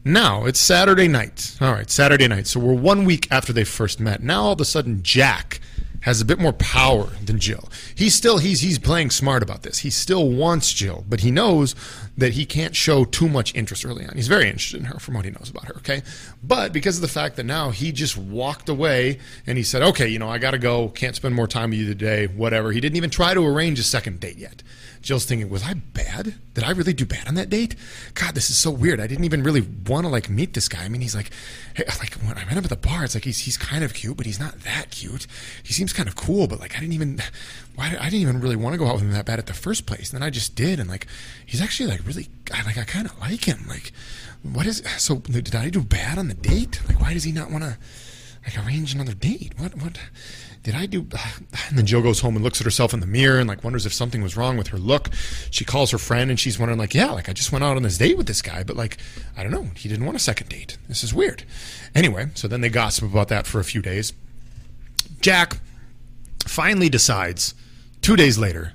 Now 0.04 0.46
it's 0.46 0.58
Saturday 0.58 1.06
night. 1.06 1.56
All 1.60 1.72
right, 1.72 1.88
Saturday 1.88 2.26
night. 2.26 2.46
So 2.46 2.58
we're 2.58 2.74
one 2.74 3.04
week 3.04 3.30
after 3.30 3.52
they 3.52 3.64
first 3.64 4.00
met. 4.00 4.22
Now 4.22 4.44
all 4.44 4.52
of 4.52 4.60
a 4.60 4.64
sudden, 4.64 5.02
Jack 5.02 5.60
has 6.00 6.20
a 6.20 6.24
bit 6.24 6.40
more 6.40 6.52
power 6.52 7.04
than 7.24 7.38
Jill. 7.38 7.68
He's 7.94 8.14
still 8.14 8.38
he's 8.38 8.60
he's 8.60 8.78
playing 8.78 9.10
smart 9.10 9.42
about 9.42 9.62
this. 9.62 9.78
He 9.78 9.90
still 9.90 10.28
wants 10.28 10.72
Jill, 10.72 11.04
but 11.08 11.20
he 11.20 11.30
knows 11.30 11.76
that 12.16 12.34
he 12.34 12.44
can't 12.44 12.76
show 12.76 13.04
too 13.04 13.28
much 13.28 13.54
interest 13.54 13.86
early 13.86 14.04
on. 14.04 14.14
He's 14.14 14.28
very 14.28 14.46
interested 14.46 14.80
in 14.80 14.86
her 14.86 14.98
from 14.98 15.14
what 15.14 15.24
he 15.24 15.30
knows 15.30 15.48
about 15.50 15.66
her, 15.66 15.76
okay? 15.76 16.02
But 16.42 16.72
because 16.72 16.96
of 16.96 17.02
the 17.02 17.08
fact 17.08 17.36
that 17.36 17.44
now 17.44 17.70
he 17.70 17.90
just 17.90 18.16
walked 18.16 18.68
away 18.68 19.18
and 19.46 19.56
he 19.56 19.64
said, 19.64 19.82
"Okay, 19.82 20.08
you 20.08 20.18
know, 20.18 20.28
I 20.28 20.38
got 20.38 20.50
to 20.50 20.58
go. 20.58 20.88
Can't 20.88 21.16
spend 21.16 21.34
more 21.34 21.46
time 21.46 21.70
with 21.70 21.78
you 21.78 21.86
today. 21.86 22.26
Whatever." 22.26 22.72
He 22.72 22.80
didn't 22.80 22.96
even 22.96 23.10
try 23.10 23.34
to 23.34 23.46
arrange 23.46 23.78
a 23.78 23.82
second 23.82 24.20
date 24.20 24.36
yet. 24.36 24.62
Jill's 25.02 25.24
thinking, 25.24 25.50
was 25.50 25.64
I 25.64 25.74
bad? 25.74 26.34
Did 26.54 26.62
I 26.62 26.70
really 26.70 26.92
do 26.92 27.04
bad 27.04 27.26
on 27.26 27.34
that 27.34 27.50
date? 27.50 27.74
God, 28.14 28.36
this 28.36 28.50
is 28.50 28.56
so 28.56 28.70
weird. 28.70 29.00
I 29.00 29.08
didn't 29.08 29.24
even 29.24 29.42
really 29.42 29.60
want 29.60 30.06
to 30.06 30.08
like 30.08 30.30
meet 30.30 30.54
this 30.54 30.68
guy. 30.68 30.84
I 30.84 30.88
mean, 30.88 31.00
he's 31.00 31.14
like, 31.14 31.30
hey, 31.74 31.84
like 31.98 32.14
when 32.14 32.38
I 32.38 32.44
met 32.44 32.52
him 32.52 32.64
at 32.64 32.70
the 32.70 32.76
bar, 32.76 33.04
it's 33.04 33.14
like 33.14 33.24
he's 33.24 33.40
he's 33.40 33.56
kind 33.56 33.82
of 33.82 33.94
cute, 33.94 34.16
but 34.16 34.26
he's 34.26 34.38
not 34.38 34.60
that 34.60 34.92
cute. 34.92 35.26
He 35.64 35.72
seems 35.72 35.92
kind 35.92 36.08
of 36.08 36.14
cool, 36.14 36.46
but 36.46 36.60
like 36.60 36.76
I 36.76 36.80
didn't 36.80 36.94
even, 36.94 37.20
why 37.74 37.96
I 37.98 38.04
didn't 38.04 38.22
even 38.22 38.40
really 38.40 38.56
want 38.56 38.74
to 38.74 38.78
go 38.78 38.86
out 38.86 38.94
with 38.94 39.02
him 39.02 39.12
that 39.12 39.26
bad 39.26 39.38
at 39.38 39.46
the 39.46 39.54
first 39.54 39.86
place. 39.86 40.12
And 40.12 40.20
then 40.20 40.26
I 40.26 40.30
just 40.30 40.54
did, 40.54 40.78
and 40.78 40.88
like 40.88 41.06
he's 41.44 41.60
actually 41.60 41.88
like 41.88 42.06
really, 42.06 42.28
I 42.52 42.62
like 42.64 42.78
I 42.78 42.84
kind 42.84 43.06
of 43.06 43.18
like 43.20 43.44
him. 43.44 43.64
Like, 43.68 43.92
what 44.42 44.66
is 44.66 44.82
so? 44.98 45.16
Did 45.16 45.54
I 45.54 45.70
do 45.70 45.82
bad 45.82 46.18
on 46.18 46.28
the 46.28 46.34
date? 46.34 46.80
Like, 46.88 47.00
why 47.00 47.14
does 47.14 47.24
he 47.24 47.32
not 47.32 47.50
want 47.50 47.64
to? 47.64 47.78
like 48.44 48.66
arrange 48.66 48.94
another 48.94 49.14
date. 49.14 49.52
What 49.56 49.76
what 49.76 49.98
did 50.62 50.74
I 50.74 50.86
do? 50.86 51.06
And 51.68 51.78
then 51.78 51.86
Jill 51.86 52.02
goes 52.02 52.20
home 52.20 52.34
and 52.34 52.44
looks 52.44 52.60
at 52.60 52.64
herself 52.64 52.92
in 52.92 53.00
the 53.00 53.06
mirror 53.06 53.38
and 53.38 53.48
like 53.48 53.64
wonders 53.64 53.86
if 53.86 53.94
something 53.94 54.22
was 54.22 54.36
wrong 54.36 54.58
with 54.58 54.68
her 54.68 54.78
look. 54.78 55.08
She 55.50 55.64
calls 55.64 55.90
her 55.90 55.98
friend 55.98 56.28
and 56.28 56.38
she's 56.38 56.58
wondering 56.58 56.78
like, 56.78 56.92
yeah, 56.92 57.10
like 57.10 57.28
I 57.28 57.32
just 57.32 57.50
went 57.50 57.64
out 57.64 57.76
on 57.76 57.82
this 57.82 57.96
date 57.96 58.18
with 58.18 58.26
this 58.26 58.42
guy, 58.42 58.62
but 58.62 58.76
like 58.76 58.98
I 59.36 59.42
don't 59.42 59.52
know, 59.52 59.68
he 59.76 59.88
didn't 59.88 60.04
want 60.04 60.16
a 60.16 60.20
second 60.20 60.48
date. 60.48 60.76
This 60.88 61.02
is 61.02 61.14
weird. 61.14 61.44
Anyway, 61.94 62.30
so 62.34 62.48
then 62.48 62.60
they 62.60 62.68
gossip 62.68 63.04
about 63.04 63.28
that 63.28 63.46
for 63.46 63.60
a 63.60 63.64
few 63.64 63.80
days. 63.80 64.12
Jack 65.20 65.58
finally 66.46 66.88
decides 66.88 67.54
two 68.02 68.16
days 68.16 68.38
later 68.38 68.72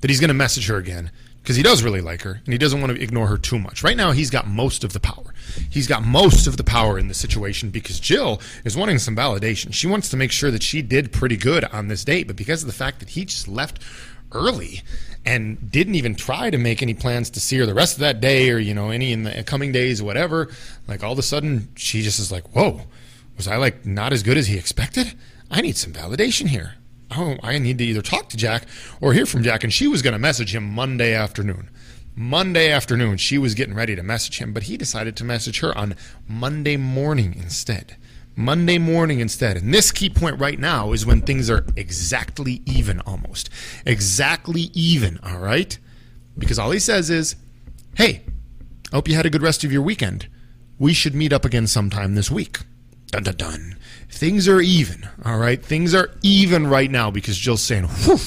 that 0.00 0.10
he's 0.10 0.20
going 0.20 0.28
to 0.28 0.34
message 0.34 0.68
her 0.68 0.76
again 0.76 1.10
because 1.42 1.56
he 1.56 1.62
does 1.62 1.82
really 1.82 2.00
like 2.00 2.22
her 2.22 2.40
and 2.44 2.52
he 2.52 2.58
doesn't 2.58 2.80
want 2.80 2.94
to 2.94 3.02
ignore 3.02 3.26
her 3.28 3.38
too 3.38 3.58
much. 3.58 3.82
Right 3.82 3.96
now, 3.96 4.12
he's 4.12 4.30
got 4.30 4.46
most 4.46 4.84
of 4.84 4.92
the 4.92 5.00
power. 5.00 5.32
he's 5.70 5.86
got 5.86 6.04
most 6.04 6.46
of 6.46 6.56
the 6.56 6.64
power 6.64 6.98
in 6.98 7.08
the 7.08 7.14
situation 7.14 7.70
because 7.70 8.00
Jill 8.00 8.40
is 8.64 8.76
wanting 8.76 8.98
some 8.98 9.16
validation. 9.16 9.72
She 9.72 9.86
wants 9.86 10.08
to 10.10 10.16
make 10.16 10.32
sure 10.32 10.50
that 10.50 10.62
she 10.62 10.82
did 10.82 11.12
pretty 11.12 11.36
good 11.36 11.64
on 11.66 11.88
this 11.88 12.04
date, 12.04 12.26
but 12.26 12.36
because 12.36 12.62
of 12.62 12.66
the 12.66 12.74
fact 12.74 12.98
that 12.98 13.10
he 13.10 13.24
just 13.24 13.48
left 13.48 13.80
early 14.32 14.82
and 15.24 15.70
didn't 15.70 15.94
even 15.94 16.14
try 16.14 16.50
to 16.50 16.58
make 16.58 16.82
any 16.82 16.94
plans 16.94 17.30
to 17.30 17.40
see 17.40 17.58
her 17.58 17.66
the 17.66 17.74
rest 17.74 17.94
of 17.94 18.00
that 18.00 18.20
day 18.20 18.50
or 18.50 18.58
you 18.58 18.74
know 18.74 18.90
any 18.90 19.12
in 19.12 19.22
the 19.22 19.42
coming 19.44 19.72
days 19.72 20.02
whatever 20.02 20.48
like 20.88 21.02
all 21.02 21.12
of 21.12 21.18
a 21.18 21.22
sudden 21.22 21.68
she 21.76 22.02
just 22.02 22.18
is 22.18 22.32
like 22.32 22.44
whoa 22.54 22.80
was 23.36 23.46
i 23.46 23.56
like 23.56 23.86
not 23.86 24.12
as 24.12 24.22
good 24.22 24.36
as 24.36 24.46
he 24.46 24.56
expected 24.56 25.14
i 25.50 25.60
need 25.60 25.76
some 25.76 25.92
validation 25.92 26.48
here 26.48 26.74
oh 27.12 27.36
i 27.42 27.58
need 27.58 27.78
to 27.78 27.84
either 27.84 28.02
talk 28.02 28.28
to 28.28 28.36
jack 28.36 28.64
or 29.00 29.12
hear 29.12 29.26
from 29.26 29.42
jack 29.42 29.62
and 29.64 29.72
she 29.72 29.86
was 29.86 30.02
going 30.02 30.12
to 30.12 30.18
message 30.18 30.54
him 30.54 30.64
monday 30.64 31.14
afternoon 31.14 31.70
monday 32.14 32.70
afternoon 32.70 33.16
she 33.16 33.38
was 33.38 33.54
getting 33.54 33.74
ready 33.74 33.94
to 33.94 34.02
message 34.02 34.38
him 34.38 34.52
but 34.52 34.64
he 34.64 34.76
decided 34.76 35.16
to 35.16 35.24
message 35.24 35.60
her 35.60 35.76
on 35.76 35.94
monday 36.26 36.76
morning 36.76 37.34
instead 37.36 37.96
Monday 38.36 38.76
morning 38.76 39.20
instead. 39.20 39.56
And 39.56 39.72
this 39.72 39.90
key 39.90 40.10
point 40.10 40.38
right 40.38 40.58
now 40.58 40.92
is 40.92 41.06
when 41.06 41.22
things 41.22 41.48
are 41.48 41.64
exactly 41.74 42.60
even 42.66 43.00
almost. 43.00 43.48
Exactly 43.86 44.70
even, 44.74 45.18
all 45.22 45.38
right? 45.38 45.76
Because 46.36 46.58
all 46.58 46.70
he 46.70 46.78
says 46.78 47.08
is, 47.08 47.36
hey, 47.96 48.22
I 48.92 48.96
hope 48.96 49.08
you 49.08 49.14
had 49.14 49.24
a 49.24 49.30
good 49.30 49.42
rest 49.42 49.64
of 49.64 49.72
your 49.72 49.80
weekend. 49.80 50.28
We 50.78 50.92
should 50.92 51.14
meet 51.14 51.32
up 51.32 51.46
again 51.46 51.66
sometime 51.66 52.14
this 52.14 52.30
week. 52.30 52.58
Dun 53.10 53.22
dun 53.22 53.36
dun. 53.36 53.76
Things 54.10 54.48
are 54.48 54.60
even, 54.60 55.08
all 55.24 55.38
right? 55.38 55.62
Things 55.62 55.94
are 55.94 56.10
even 56.22 56.66
right 56.66 56.90
now 56.90 57.10
because 57.10 57.36
Jill's 57.36 57.62
saying, 57.62 57.84
whew, 57.84 58.18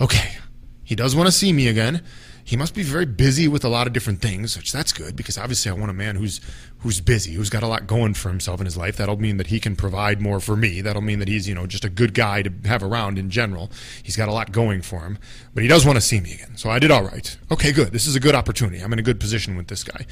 okay, 0.00 0.36
he 0.84 0.94
does 0.94 1.16
want 1.16 1.26
to 1.26 1.32
see 1.32 1.52
me 1.52 1.68
again 1.68 2.02
he 2.48 2.56
must 2.56 2.74
be 2.74 2.82
very 2.82 3.04
busy 3.04 3.46
with 3.46 3.62
a 3.62 3.68
lot 3.68 3.86
of 3.86 3.92
different 3.92 4.22
things, 4.22 4.56
which 4.56 4.72
that's 4.72 4.90
good 4.90 5.14
because 5.14 5.36
obviously 5.36 5.70
I 5.70 5.74
want 5.74 5.90
a 5.90 5.92
man 5.92 6.16
who's 6.16 6.40
who's 6.78 6.98
busy, 6.98 7.34
who's 7.34 7.50
got 7.50 7.62
a 7.62 7.66
lot 7.66 7.86
going 7.86 8.14
for 8.14 8.30
himself 8.30 8.58
in 8.58 8.64
his 8.64 8.74
life. 8.74 8.96
That'll 8.96 9.20
mean 9.20 9.36
that 9.36 9.48
he 9.48 9.60
can 9.60 9.76
provide 9.76 10.22
more 10.22 10.40
for 10.40 10.56
me. 10.56 10.80
That'll 10.80 11.02
mean 11.02 11.18
that 11.18 11.28
he's, 11.28 11.46
you 11.46 11.54
know, 11.54 11.66
just 11.66 11.84
a 11.84 11.90
good 11.90 12.14
guy 12.14 12.40
to 12.40 12.50
have 12.64 12.82
around 12.82 13.18
in 13.18 13.28
general. 13.28 13.70
He's 14.02 14.16
got 14.16 14.30
a 14.30 14.32
lot 14.32 14.50
going 14.50 14.80
for 14.80 15.00
him, 15.00 15.18
but 15.52 15.62
he 15.62 15.68
does 15.68 15.84
want 15.84 15.96
to 15.96 16.00
see 16.00 16.20
me 16.20 16.32
again. 16.32 16.56
So 16.56 16.70
I 16.70 16.78
did 16.78 16.90
all 16.90 17.02
right. 17.02 17.36
Okay, 17.52 17.70
good. 17.70 17.92
This 17.92 18.06
is 18.06 18.16
a 18.16 18.20
good 18.20 18.34
opportunity. 18.34 18.80
I'm 18.80 18.94
in 18.94 18.98
a 18.98 19.02
good 19.02 19.20
position 19.20 19.54
with 19.54 19.68
this 19.68 19.84
guy. 19.84 20.06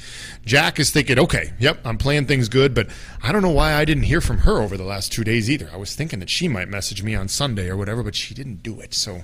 Jack 0.45 0.79
is 0.79 0.91
thinking, 0.91 1.17
okay, 1.17 1.53
yep, 1.57 1.79
I'm 1.83 1.97
playing 1.97 2.27
things 2.27 2.49
good, 2.49 2.75
but 2.75 2.87
I 3.23 3.31
don't 3.31 3.41
know 3.41 3.49
why 3.49 3.73
I 3.73 3.83
didn't 3.83 4.03
hear 4.03 4.21
from 4.21 4.39
her 4.39 4.61
over 4.61 4.77
the 4.77 4.83
last 4.83 5.11
two 5.11 5.23
days 5.23 5.49
either. 5.49 5.71
I 5.73 5.77
was 5.77 5.95
thinking 5.95 6.19
that 6.19 6.29
she 6.29 6.47
might 6.47 6.67
message 6.67 7.01
me 7.01 7.15
on 7.15 7.29
Sunday 7.29 7.67
or 7.67 7.77
whatever, 7.77 8.03
but 8.03 8.13
she 8.13 8.35
didn't 8.35 8.61
do 8.61 8.79
it. 8.79 8.93
So 8.93 9.23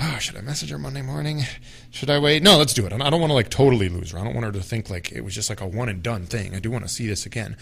oh, 0.00 0.18
should 0.18 0.36
I 0.36 0.40
message 0.40 0.70
her 0.70 0.78
Monday 0.78 1.02
morning? 1.02 1.42
Should 1.90 2.10
I 2.10 2.18
wait? 2.18 2.42
No, 2.42 2.56
let's 2.56 2.74
do 2.74 2.86
it. 2.86 2.92
I 2.92 3.10
don't 3.10 3.20
want 3.20 3.30
to 3.30 3.34
like 3.34 3.50
totally 3.50 3.88
lose 3.88 4.12
her. 4.12 4.18
I 4.18 4.24
don't 4.24 4.34
want 4.34 4.46
her 4.46 4.52
to 4.52 4.60
think 4.60 4.90
like 4.90 5.12
it 5.12 5.22
was 5.22 5.34
just 5.34 5.50
like 5.50 5.60
a 5.60 5.66
one 5.66 5.88
and 5.88 6.02
done 6.02 6.26
thing. 6.26 6.54
I 6.54 6.60
do 6.60 6.70
want 6.70 6.84
to 6.84 6.88
see 6.88 7.06
this 7.06 7.26
again. 7.26 7.56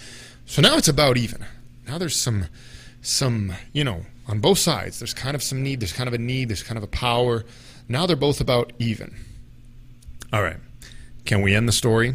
So 0.45 0.63
now 0.63 0.77
it's 0.77 0.89
about 0.89 1.17
even. 1.17 1.45
Now 1.87 1.99
there's 1.99 2.17
some, 2.17 2.47
some, 3.03 3.53
you 3.73 3.85
know, 3.85 4.03
on 4.29 4.41
both 4.41 4.59
sides. 4.59 4.99
There's 4.99 5.15
kind 5.15 5.35
of 5.35 5.43
some 5.43 5.63
need. 5.63 5.81
There's 5.81 5.93
kind 5.93 6.09
of 6.09 6.15
a 6.15 6.19
need. 6.19 6.49
There's 6.49 6.63
kind 6.63 6.79
of 6.79 6.85
a 6.85 6.89
power. 6.89 7.45
Now 7.89 8.07
they're 8.07 8.17
both 8.17 8.41
about 8.41 8.73
even. 8.79 9.17
All 10.33 10.43
right. 10.43 10.59
Can 11.25 11.43
we 11.43 11.55
end 11.55 11.69
the 11.69 11.73
story 11.73 12.15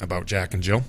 about 0.00 0.26
Jack 0.26 0.54
and 0.54 0.62
Jill? 0.62 0.82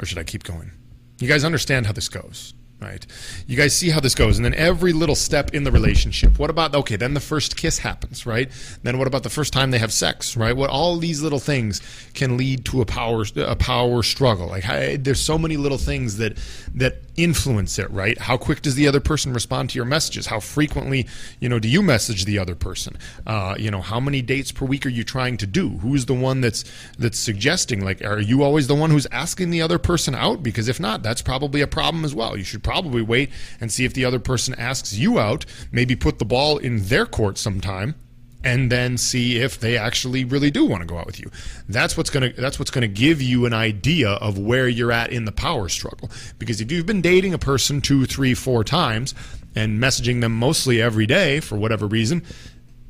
Or 0.00 0.06
should 0.06 0.18
I 0.18 0.24
keep 0.24 0.44
going? 0.44 0.70
You 1.18 1.28
guys 1.28 1.44
understand 1.44 1.86
how 1.86 1.92
this 1.92 2.08
goes 2.08 2.54
right? 2.80 3.06
You 3.46 3.56
guys 3.56 3.76
see 3.76 3.90
how 3.90 4.00
this 4.00 4.14
goes. 4.14 4.38
And 4.38 4.44
then 4.44 4.54
every 4.54 4.92
little 4.92 5.14
step 5.14 5.54
in 5.54 5.64
the 5.64 5.72
relationship. 5.72 6.38
What 6.38 6.50
about, 6.50 6.74
okay, 6.74 6.96
then 6.96 7.14
the 7.14 7.20
first 7.20 7.56
kiss 7.56 7.78
happens, 7.78 8.26
right? 8.26 8.50
Then 8.82 8.98
what 8.98 9.06
about 9.06 9.22
the 9.22 9.30
first 9.30 9.52
time 9.52 9.70
they 9.70 9.78
have 9.78 9.92
sex, 9.92 10.36
right? 10.36 10.56
What 10.56 10.70
all 10.70 10.96
these 10.96 11.22
little 11.22 11.38
things 11.38 11.80
can 12.14 12.36
lead 12.36 12.64
to 12.66 12.80
a 12.80 12.86
power, 12.86 13.24
a 13.36 13.56
power 13.56 14.02
struggle. 14.02 14.48
Like 14.48 14.64
there's 15.02 15.20
so 15.20 15.38
many 15.38 15.56
little 15.56 15.78
things 15.78 16.16
that, 16.16 16.38
that 16.74 17.02
influence 17.16 17.78
it, 17.78 17.90
right? 17.90 18.16
How 18.18 18.36
quick 18.36 18.62
does 18.62 18.74
the 18.74 18.88
other 18.88 19.00
person 19.00 19.32
respond 19.32 19.70
to 19.70 19.76
your 19.76 19.84
messages? 19.84 20.26
How 20.26 20.40
frequently, 20.40 21.06
you 21.38 21.48
know, 21.48 21.58
do 21.58 21.68
you 21.68 21.82
message 21.82 22.24
the 22.24 22.38
other 22.38 22.54
person? 22.54 22.96
Uh, 23.26 23.54
you 23.58 23.70
know, 23.70 23.80
how 23.80 24.00
many 24.00 24.22
dates 24.22 24.52
per 24.52 24.64
week 24.64 24.86
are 24.86 24.90
you 24.90 25.04
trying 25.04 25.36
to 25.38 25.46
do? 25.46 25.70
Who's 25.78 26.06
the 26.06 26.14
one 26.14 26.40
that's, 26.40 26.64
that's 26.98 27.18
suggesting, 27.18 27.84
like, 27.84 28.02
are 28.02 28.20
you 28.20 28.42
always 28.42 28.68
the 28.68 28.74
one 28.74 28.90
who's 28.90 29.06
asking 29.12 29.50
the 29.50 29.60
other 29.60 29.78
person 29.78 30.14
out? 30.14 30.42
Because 30.42 30.68
if 30.68 30.80
not, 30.80 31.02
that's 31.02 31.20
probably 31.20 31.60
a 31.60 31.66
problem 31.66 32.04
as 32.04 32.14
well. 32.14 32.36
You 32.36 32.44
should 32.44 32.62
probably 32.70 33.02
wait 33.02 33.30
and 33.60 33.72
see 33.72 33.84
if 33.84 33.94
the 33.94 34.04
other 34.04 34.20
person 34.20 34.54
asks 34.54 34.94
you 34.94 35.18
out, 35.18 35.44
maybe 35.72 35.96
put 35.96 36.20
the 36.20 36.24
ball 36.24 36.56
in 36.56 36.84
their 36.84 37.04
court 37.04 37.36
sometime 37.36 37.96
and 38.44 38.70
then 38.70 38.96
see 38.96 39.38
if 39.38 39.58
they 39.58 39.76
actually 39.76 40.24
really 40.24 40.52
do 40.52 40.64
want 40.64 40.80
to 40.80 40.86
go 40.86 40.96
out 40.96 41.04
with 41.04 41.18
you. 41.18 41.28
That's 41.68 41.96
what's 41.96 42.10
going 42.10 42.32
to 42.32 42.40
that's 42.40 42.60
what's 42.60 42.70
going 42.70 42.82
to 42.82 42.88
give 42.88 43.20
you 43.20 43.44
an 43.44 43.52
idea 43.52 44.10
of 44.10 44.38
where 44.38 44.68
you're 44.68 44.92
at 44.92 45.12
in 45.12 45.24
the 45.24 45.32
power 45.32 45.68
struggle. 45.68 46.10
Because 46.38 46.60
if 46.60 46.70
you've 46.70 46.86
been 46.86 47.02
dating 47.02 47.34
a 47.34 47.38
person 47.38 47.80
two, 47.80 48.06
three, 48.06 48.34
four 48.34 48.62
times 48.62 49.14
and 49.56 49.82
messaging 49.82 50.20
them 50.20 50.32
mostly 50.32 50.80
every 50.80 51.06
day 51.06 51.40
for 51.40 51.56
whatever 51.58 51.88
reason, 51.88 52.22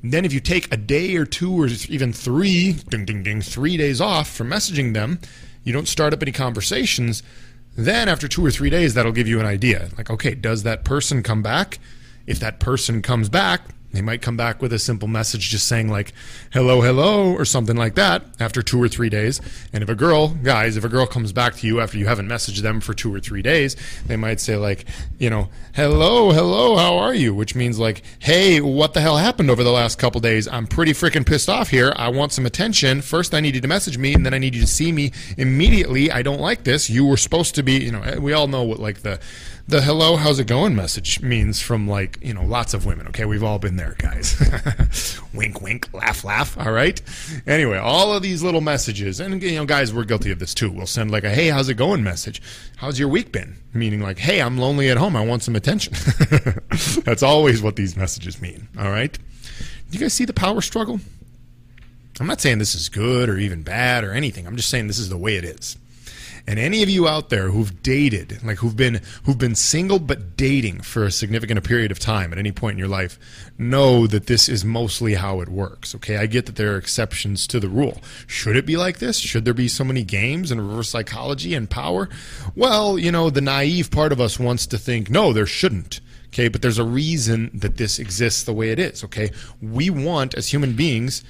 then 0.05 0.27
if 0.27 0.33
you 0.35 0.41
take 0.41 0.71
a 0.71 0.77
day 0.77 1.17
or 1.17 1.25
two 1.25 1.59
or 1.59 1.69
even 1.89 2.13
three, 2.13 2.75
ding 2.75 3.07
ding 3.07 3.23
ding, 3.23 3.41
three 3.41 3.79
days 3.79 3.99
off 3.99 4.31
from 4.31 4.51
messaging 4.51 4.93
them, 4.93 5.19
you 5.65 5.73
don't 5.73 5.89
start 5.89 6.13
up 6.13 6.21
any 6.21 6.33
conversations 6.33 7.23
then 7.77 8.09
after 8.09 8.29
two 8.29 8.45
or 8.45 8.51
three 8.51 8.71
days, 8.71 8.95
that'll 8.95 9.13
give 9.13 9.29
you 9.29 9.41
an 9.41 9.47
idea. 9.47 9.89
Like, 9.97 10.11
okay, 10.11 10.35
does 10.35 10.63
that 10.65 10.85
person 10.85 11.23
come 11.23 11.43
back? 11.43 11.79
If 12.27 12.39
that 12.41 12.61
person 12.61 13.03
comes 13.03 13.29
back, 13.29 13.63
they 13.93 14.03
might 14.03 14.23
come 14.23 14.37
back 14.37 14.63
with 14.63 14.73
a 14.73 14.79
simple 14.79 15.09
message 15.09 15.49
just 15.51 15.67
saying 15.67 15.89
like 15.89 16.13
hello 16.53 16.81
hello 16.81 17.33
or 17.33 17.45
something 17.45 17.77
like 17.77 17.95
that 17.97 18.23
after 18.39 18.63
2 18.63 18.81
or 18.81 18.89
3 18.89 19.09
days. 19.09 19.41
And 19.73 19.83
if 19.83 19.89
a 19.89 19.95
girl, 19.95 20.29
guys, 20.29 20.77
if 20.77 20.85
a 20.85 20.89
girl 20.89 21.07
comes 21.07 21.33
back 21.33 21.55
to 21.57 21.67
you 21.67 21.81
after 21.81 21.99
you 21.99 22.07
haven't 22.07 22.29
messaged 22.29 22.63
them 22.63 22.81
for 22.81 22.95
2 22.95 23.13
or 23.13 23.21
3 23.21 23.43
days, 23.43 23.77
they 24.07 24.17
might 24.17 24.41
say 24.41 24.57
like, 24.57 24.87
you 25.19 25.31
know, 25.31 25.49
hello, 25.75 26.31
hello, 26.31 26.77
how 26.77 26.99
are 26.99 27.15
you? 27.15 27.35
Which 27.35 27.55
means 27.55 27.79
like, 27.79 28.03
"Hey, 28.19 28.61
what 28.61 28.95
the 28.95 29.01
hell 29.01 29.17
happened 29.17 29.51
over 29.51 29.65
the 29.65 29.71
last 29.71 29.99
couple 29.99 30.21
days? 30.21 30.47
I'm 30.49 30.67
pretty 30.67 30.93
freaking 30.93 31.27
pissed 31.27 31.49
off 31.49 31.71
here. 31.71 31.93
I 31.97 32.09
want 32.09 32.33
some 32.33 32.47
attention. 32.47 33.03
First 33.03 33.35
I 33.35 33.41
need 33.41 33.55
you 33.55 33.61
to 33.61 33.69
message 33.69 33.99
me 33.99 34.15
and 34.15 34.25
then 34.25 34.35
I 34.35 34.39
need 34.39 34.55
you 34.55 34.61
to 34.61 34.67
see 34.67 34.93
me 34.93 35.13
immediately. 35.37 36.11
I 36.11 36.23
don't 36.23 36.41
like 36.41 36.65
this. 36.65 36.89
You 36.89 37.05
were 37.05 37.17
supposed 37.17 37.55
to 37.57 37.63
be, 37.63 37.85
you 37.85 37.93
know, 37.93 38.03
eh, 38.03 38.17
we 38.17 38.33
all 38.33 38.47
know 38.47 38.63
what 38.63 38.79
like 38.79 39.03
the 39.03 39.21
the 39.71 39.81
hello, 39.81 40.17
how's 40.17 40.41
it 40.41 40.49
going 40.49 40.75
message 40.75 41.23
means 41.23 41.63
from 41.63 41.87
like, 41.87 42.19
you 42.21 42.35
know, 42.35 42.45
lots 42.45 42.75
of 42.75 42.87
women. 42.87 43.07
Okay. 43.09 43.25
We've 43.25 43.45
all 43.45 43.61
been 43.61 43.77
there, 43.77 43.95
guys. 43.99 45.21
wink, 45.35 45.63
wink, 45.63 45.89
laugh, 45.95 46.25
laugh. 46.25 46.59
All 46.59 46.73
right. 46.73 47.01
Anyway, 47.47 47.79
all 47.79 48.13
of 48.13 48.23
these 48.23 48.43
little 48.43 48.61
messages, 48.61 49.21
and, 49.21 49.41
you 49.41 49.55
know, 49.55 49.65
guys, 49.65 49.95
we're 49.95 50.05
guilty 50.05 50.33
of 50.33 50.41
this 50.41 50.55
too. 50.55 50.73
We'll 50.73 50.87
send 50.87 51.13
like 51.13 51.23
a, 51.23 51.31
hey, 51.31 51.49
how's 51.49 51.69
it 51.69 51.75
going 51.75 52.03
message. 52.03 52.43
How's 52.79 52.99
your 52.99 53.09
week 53.09 53.31
been? 53.31 53.57
Meaning 53.73 54.01
like, 54.01 54.19
hey, 54.19 54.43
I'm 54.43 54.59
lonely 54.59 54.91
at 54.91 54.97
home. 54.97 55.15
I 55.15 55.25
want 55.25 55.45
some 55.45 55.55
attention. 55.55 55.93
That's 57.05 57.23
always 57.23 57.63
what 57.63 57.77
these 57.77 57.97
messages 57.97 58.43
mean. 58.43 58.67
All 58.77 58.91
right. 58.91 59.13
Do 59.13 59.99
you 59.99 60.01
guys 60.01 60.15
see 60.15 60.25
the 60.25 60.33
power 60.33 60.61
struggle? 60.61 61.01
I'm 62.19 62.27
not 62.27 62.41
saying 62.41 62.59
this 62.59 62.75
is 62.75 62.89
good 62.89 63.29
or 63.29 63.39
even 63.39 63.63
bad 63.63 64.03
or 64.03 64.13
anything. 64.13 64.47
I'm 64.47 64.57
just 64.57 64.69
saying 64.69 64.89
this 64.89 64.99
is 64.99 65.09
the 65.09 65.17
way 65.17 65.37
it 65.37 65.45
is. 65.45 65.77
And 66.47 66.59
any 66.59 66.83
of 66.83 66.89
you 66.89 67.07
out 67.07 67.29
there 67.29 67.51
who've 67.51 67.83
dated, 67.83 68.43
like 68.45 68.59
who've 68.59 68.77
been 68.77 69.01
who've 69.25 69.39
been 69.39 69.55
single 69.55 69.99
but 69.99 70.37
dating 70.37 70.81
for 70.81 71.05
a 71.05 71.11
significant 71.11 71.63
period 71.65 71.91
of 71.91 71.99
time 71.99 72.33
at 72.33 72.39
any 72.39 72.53
point 72.53 72.75
in 72.75 72.79
your 72.79 72.89
life, 72.89 73.19
know 73.59 74.07
that 74.07 74.27
this 74.27 74.49
is 74.49 74.65
mostly 74.65 75.15
how 75.15 75.41
it 75.41 75.49
works. 75.49 75.95
Okay, 75.95 76.17
I 76.17 76.27
get 76.27 76.47
that 76.47 76.57
there 76.57 76.75
are 76.75 76.79
exceptions 76.79 77.47
to 77.49 77.61
the 77.61 77.69
rule. 77.69 78.01
Should 78.27 78.57
it 78.57 78.67
be 78.67 78.77
like 78.77 78.99
this? 78.99 79.19
Should 79.19 79.45
there 79.45 79.55
be 79.55 79.69
so 79.69 79.85
many 79.85 80.03
games 80.03 80.51
and 80.51 80.67
reverse 80.67 80.89
psychology 80.89 81.55
and 81.55 81.69
power? 81.69 82.09
Well, 82.55 82.99
you 82.99 83.13
know, 83.13 83.31
the 83.31 83.41
naive 83.41 83.91
part 83.91 84.13
of 84.13 84.21
us 84.21 84.39
wants 84.39 84.67
to 84.69 84.79
think 84.79 85.11
no, 85.11 85.33
there 85.33 85.47
shouldn't. 85.47 86.01
Okay, 86.29 86.49
but 86.49 86.63
there's 86.63 86.79
a 86.79 86.85
reason 86.85 87.51
that 87.53 87.77
this 87.77 87.99
exists 87.99 88.45
the 88.45 88.53
way 88.53 88.71
it 88.71 88.79
is. 88.79 89.03
Okay, 89.05 89.31
we 89.61 89.91
want 89.91 90.35
as 90.35 90.49
human 90.53 90.75
beings 90.75 91.25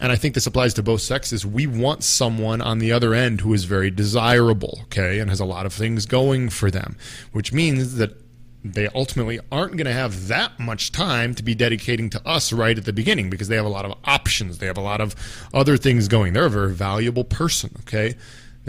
and 0.00 0.10
I 0.10 0.16
think 0.16 0.34
this 0.34 0.46
applies 0.46 0.74
to 0.74 0.82
both 0.82 1.02
sexes, 1.02 1.44
we 1.44 1.66
want 1.66 2.02
someone 2.02 2.60
on 2.60 2.78
the 2.78 2.90
other 2.90 3.14
end 3.14 3.42
who 3.42 3.52
is 3.52 3.64
very 3.64 3.90
desirable, 3.90 4.80
okay, 4.84 5.18
and 5.18 5.28
has 5.28 5.40
a 5.40 5.44
lot 5.44 5.66
of 5.66 5.72
things 5.72 6.06
going 6.06 6.48
for 6.48 6.70
them, 6.70 6.96
which 7.32 7.52
means 7.52 7.96
that 7.96 8.16
they 8.64 8.88
ultimately 8.88 9.40
aren't 9.50 9.76
going 9.76 9.86
to 9.86 9.92
have 9.92 10.28
that 10.28 10.58
much 10.58 10.92
time 10.92 11.34
to 11.34 11.42
be 11.42 11.54
dedicating 11.54 12.10
to 12.10 12.28
us 12.28 12.52
right 12.52 12.76
at 12.76 12.84
the 12.84 12.92
beginning 12.92 13.30
because 13.30 13.48
they 13.48 13.56
have 13.56 13.64
a 13.64 13.70
lot 13.70 13.84
of 13.84 13.96
options. 14.04 14.58
They 14.58 14.66
have 14.66 14.76
a 14.76 14.82
lot 14.82 15.00
of 15.00 15.14
other 15.54 15.76
things 15.76 16.08
going. 16.08 16.32
They're 16.32 16.44
a 16.44 16.50
very 16.50 16.74
valuable 16.74 17.24
person, 17.24 17.74
okay? 17.80 18.16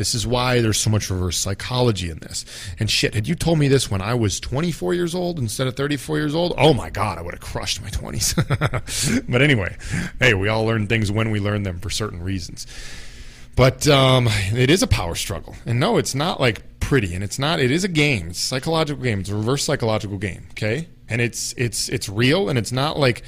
This 0.01 0.15
is 0.15 0.25
why 0.25 0.61
there's 0.61 0.79
so 0.79 0.89
much 0.89 1.11
reverse 1.11 1.37
psychology 1.37 2.09
in 2.09 2.17
this. 2.17 2.43
And 2.79 2.89
shit, 2.89 3.13
had 3.13 3.27
you 3.27 3.35
told 3.35 3.59
me 3.59 3.67
this 3.67 3.91
when 3.91 4.01
I 4.01 4.15
was 4.15 4.39
24 4.39 4.95
years 4.95 5.13
old 5.13 5.37
instead 5.37 5.67
of 5.67 5.75
34 5.75 6.17
years 6.17 6.33
old, 6.33 6.55
oh 6.57 6.73
my 6.73 6.89
God, 6.89 7.19
I 7.19 7.21
would 7.21 7.35
have 7.35 7.39
crushed 7.39 7.83
my 7.83 7.89
20s. 7.89 9.23
but 9.29 9.43
anyway, 9.43 9.77
hey, 10.19 10.33
we 10.33 10.47
all 10.47 10.65
learn 10.65 10.87
things 10.87 11.11
when 11.11 11.29
we 11.29 11.39
learn 11.39 11.61
them 11.61 11.79
for 11.79 11.91
certain 11.91 12.23
reasons. 12.23 12.65
But 13.55 13.87
um, 13.87 14.27
it 14.53 14.71
is 14.71 14.81
a 14.81 14.87
power 14.87 15.13
struggle. 15.13 15.55
And 15.67 15.79
no, 15.79 15.97
it's 15.97 16.15
not 16.15 16.41
like 16.41 16.79
pretty 16.79 17.13
and 17.13 17.23
it's 17.23 17.37
not 17.37 17.59
it 17.59 17.69
is 17.69 17.83
a 17.83 17.87
game. 17.87 18.29
It's 18.29 18.39
a 18.39 18.47
psychological 18.47 19.03
game. 19.03 19.19
It's 19.19 19.29
a 19.29 19.35
reverse 19.35 19.63
psychological 19.63 20.17
game, 20.17 20.47
okay? 20.53 20.87
And 21.09 21.21
it's 21.21 21.53
it's 21.57 21.89
it's 21.89 22.09
real 22.09 22.49
and 22.49 22.57
it's 22.57 22.71
not 22.71 22.97
like 22.97 23.21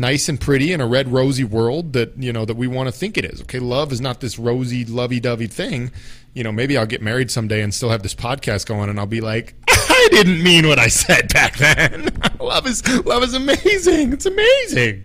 nice 0.00 0.28
and 0.28 0.40
pretty 0.40 0.72
in 0.72 0.80
a 0.80 0.86
red 0.86 1.08
rosy 1.08 1.44
world 1.44 1.92
that 1.92 2.12
you 2.16 2.32
know 2.32 2.44
that 2.44 2.56
we 2.56 2.66
want 2.66 2.88
to 2.88 2.92
think 2.92 3.16
it 3.16 3.24
is 3.24 3.42
okay 3.42 3.58
love 3.58 3.92
is 3.92 4.00
not 4.00 4.20
this 4.20 4.38
rosy 4.38 4.84
lovey-dovey 4.84 5.46
thing 5.46 5.90
you 6.38 6.44
know, 6.44 6.52
maybe 6.52 6.76
I'll 6.78 6.86
get 6.86 7.02
married 7.02 7.32
someday 7.32 7.62
and 7.62 7.74
still 7.74 7.90
have 7.90 8.04
this 8.04 8.14
podcast 8.14 8.66
going, 8.66 8.88
and 8.88 9.00
I'll 9.00 9.06
be 9.06 9.20
like, 9.20 9.54
I 9.68 10.08
didn't 10.12 10.40
mean 10.40 10.68
what 10.68 10.78
I 10.78 10.86
said 10.86 11.32
back 11.32 11.56
then. 11.56 12.16
love 12.40 12.64
is 12.64 12.86
love 13.04 13.24
is 13.24 13.34
amazing. 13.34 14.12
It's 14.12 14.24
amazing. 14.24 15.04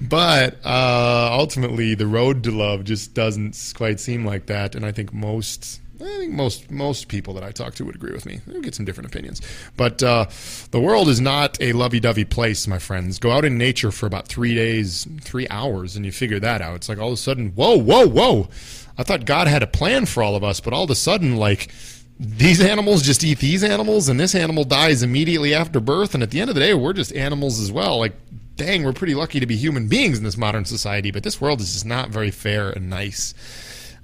But 0.00 0.58
uh, 0.64 1.28
ultimately, 1.32 1.94
the 1.94 2.08
road 2.08 2.42
to 2.44 2.50
love 2.50 2.82
just 2.82 3.14
doesn't 3.14 3.72
quite 3.76 4.00
seem 4.00 4.24
like 4.24 4.46
that, 4.46 4.74
and 4.74 4.84
I 4.84 4.90
think 4.90 5.12
most. 5.12 5.80
I 6.00 6.18
think 6.18 6.32
most 6.32 6.70
most 6.70 7.08
people 7.08 7.34
that 7.34 7.44
I 7.44 7.50
talk 7.50 7.74
to 7.74 7.84
would 7.84 7.94
agree 7.94 8.12
with 8.12 8.24
me. 8.24 8.40
I'll 8.48 8.60
get 8.60 8.74
some 8.74 8.86
different 8.86 9.10
opinions, 9.10 9.42
but 9.76 10.02
uh, 10.02 10.26
the 10.70 10.80
world 10.80 11.08
is 11.08 11.20
not 11.20 11.60
a 11.60 11.72
lovey-dovey 11.72 12.24
place, 12.24 12.66
my 12.66 12.78
friends. 12.78 13.18
Go 13.18 13.30
out 13.30 13.44
in 13.44 13.58
nature 13.58 13.90
for 13.90 14.06
about 14.06 14.26
three 14.26 14.54
days, 14.54 15.06
three 15.20 15.46
hours, 15.48 15.96
and 15.96 16.06
you 16.06 16.12
figure 16.12 16.40
that 16.40 16.62
out. 16.62 16.76
It's 16.76 16.88
like 16.88 16.98
all 16.98 17.08
of 17.08 17.14
a 17.14 17.18
sudden, 17.18 17.50
whoa, 17.50 17.76
whoa, 17.76 18.06
whoa! 18.06 18.48
I 18.96 19.02
thought 19.02 19.26
God 19.26 19.46
had 19.46 19.62
a 19.62 19.66
plan 19.66 20.06
for 20.06 20.22
all 20.22 20.36
of 20.36 20.44
us, 20.44 20.60
but 20.60 20.72
all 20.72 20.84
of 20.84 20.90
a 20.90 20.94
sudden, 20.94 21.36
like 21.36 21.70
these 22.18 22.60
animals 22.60 23.02
just 23.02 23.24
eat 23.24 23.38
these 23.38 23.64
animals, 23.64 24.08
and 24.08 24.18
this 24.18 24.34
animal 24.34 24.64
dies 24.64 25.02
immediately 25.02 25.54
after 25.54 25.80
birth, 25.80 26.14
and 26.14 26.22
at 26.22 26.30
the 26.30 26.40
end 26.40 26.50
of 26.50 26.54
the 26.54 26.60
day, 26.60 26.74
we're 26.74 26.92
just 26.92 27.14
animals 27.14 27.60
as 27.60 27.72
well. 27.72 27.98
Like, 27.98 28.14
dang, 28.56 28.84
we're 28.84 28.92
pretty 28.92 29.14
lucky 29.14 29.40
to 29.40 29.46
be 29.46 29.56
human 29.56 29.88
beings 29.88 30.18
in 30.18 30.24
this 30.24 30.36
modern 30.36 30.64
society, 30.64 31.10
but 31.10 31.22
this 31.22 31.40
world 31.40 31.60
is 31.60 31.72
just 31.72 31.86
not 31.86 32.10
very 32.10 32.30
fair 32.30 32.70
and 32.70 32.90
nice. 32.90 33.34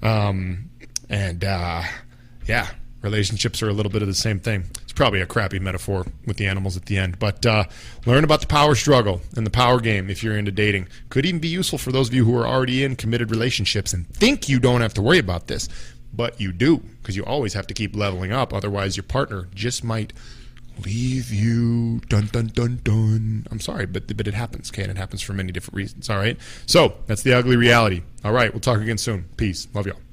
Um, 0.01 0.69
and 1.09 1.43
uh, 1.43 1.83
yeah, 2.47 2.67
relationships 3.01 3.61
are 3.61 3.69
a 3.69 3.73
little 3.73 3.91
bit 3.91 4.01
of 4.01 4.07
the 4.07 4.13
same 4.13 4.39
thing. 4.39 4.65
It's 4.83 4.93
probably 4.93 5.21
a 5.21 5.25
crappy 5.25 5.59
metaphor 5.59 6.05
with 6.25 6.37
the 6.37 6.47
animals 6.47 6.77
at 6.77 6.85
the 6.85 6.97
end, 6.97 7.19
but 7.19 7.45
uh, 7.45 7.65
learn 8.05 8.23
about 8.23 8.41
the 8.41 8.47
power 8.47 8.75
struggle 8.75 9.21
and 9.35 9.45
the 9.45 9.51
power 9.51 9.79
game 9.79 10.09
if 10.09 10.23
you're 10.23 10.37
into 10.37 10.51
dating. 10.51 10.87
Could 11.09 11.25
even 11.25 11.39
be 11.39 11.47
useful 11.47 11.77
for 11.77 11.91
those 11.91 12.09
of 12.09 12.13
you 12.13 12.25
who 12.25 12.35
are 12.37 12.47
already 12.47 12.83
in 12.83 12.95
committed 12.95 13.31
relationships 13.31 13.93
and 13.93 14.07
think 14.09 14.49
you 14.49 14.59
don't 14.59 14.81
have 14.81 14.93
to 14.95 15.01
worry 15.01 15.19
about 15.19 15.47
this, 15.47 15.69
but 16.13 16.39
you 16.41 16.51
do 16.51 16.77
because 16.77 17.15
you 17.15 17.23
always 17.25 17.53
have 17.53 17.67
to 17.67 17.73
keep 17.73 17.95
leveling 17.95 18.31
up. 18.31 18.53
Otherwise, 18.53 18.97
your 18.97 19.03
partner 19.03 19.47
just 19.53 19.83
might 19.83 20.13
leave 20.85 21.31
you. 21.31 21.99
Dun 22.07 22.27
dun 22.27 22.47
dun 22.47 22.79
dun. 22.83 23.47
I'm 23.51 23.59
sorry, 23.59 23.85
but 23.85 24.15
but 24.15 24.27
it 24.27 24.33
happens. 24.33 24.71
And 24.77 24.91
it 24.91 24.97
happens 24.97 25.21
for 25.21 25.33
many 25.33 25.51
different 25.51 25.75
reasons. 25.75 26.09
All 26.09 26.17
right. 26.17 26.37
So 26.65 26.95
that's 27.05 27.23
the 27.23 27.33
ugly 27.33 27.55
reality. 27.55 28.01
All 28.23 28.31
right. 28.33 28.51
We'll 28.51 28.61
talk 28.61 28.79
again 28.79 28.97
soon. 28.97 29.25
Peace. 29.37 29.67
Love 29.73 29.87
y'all. 29.87 30.06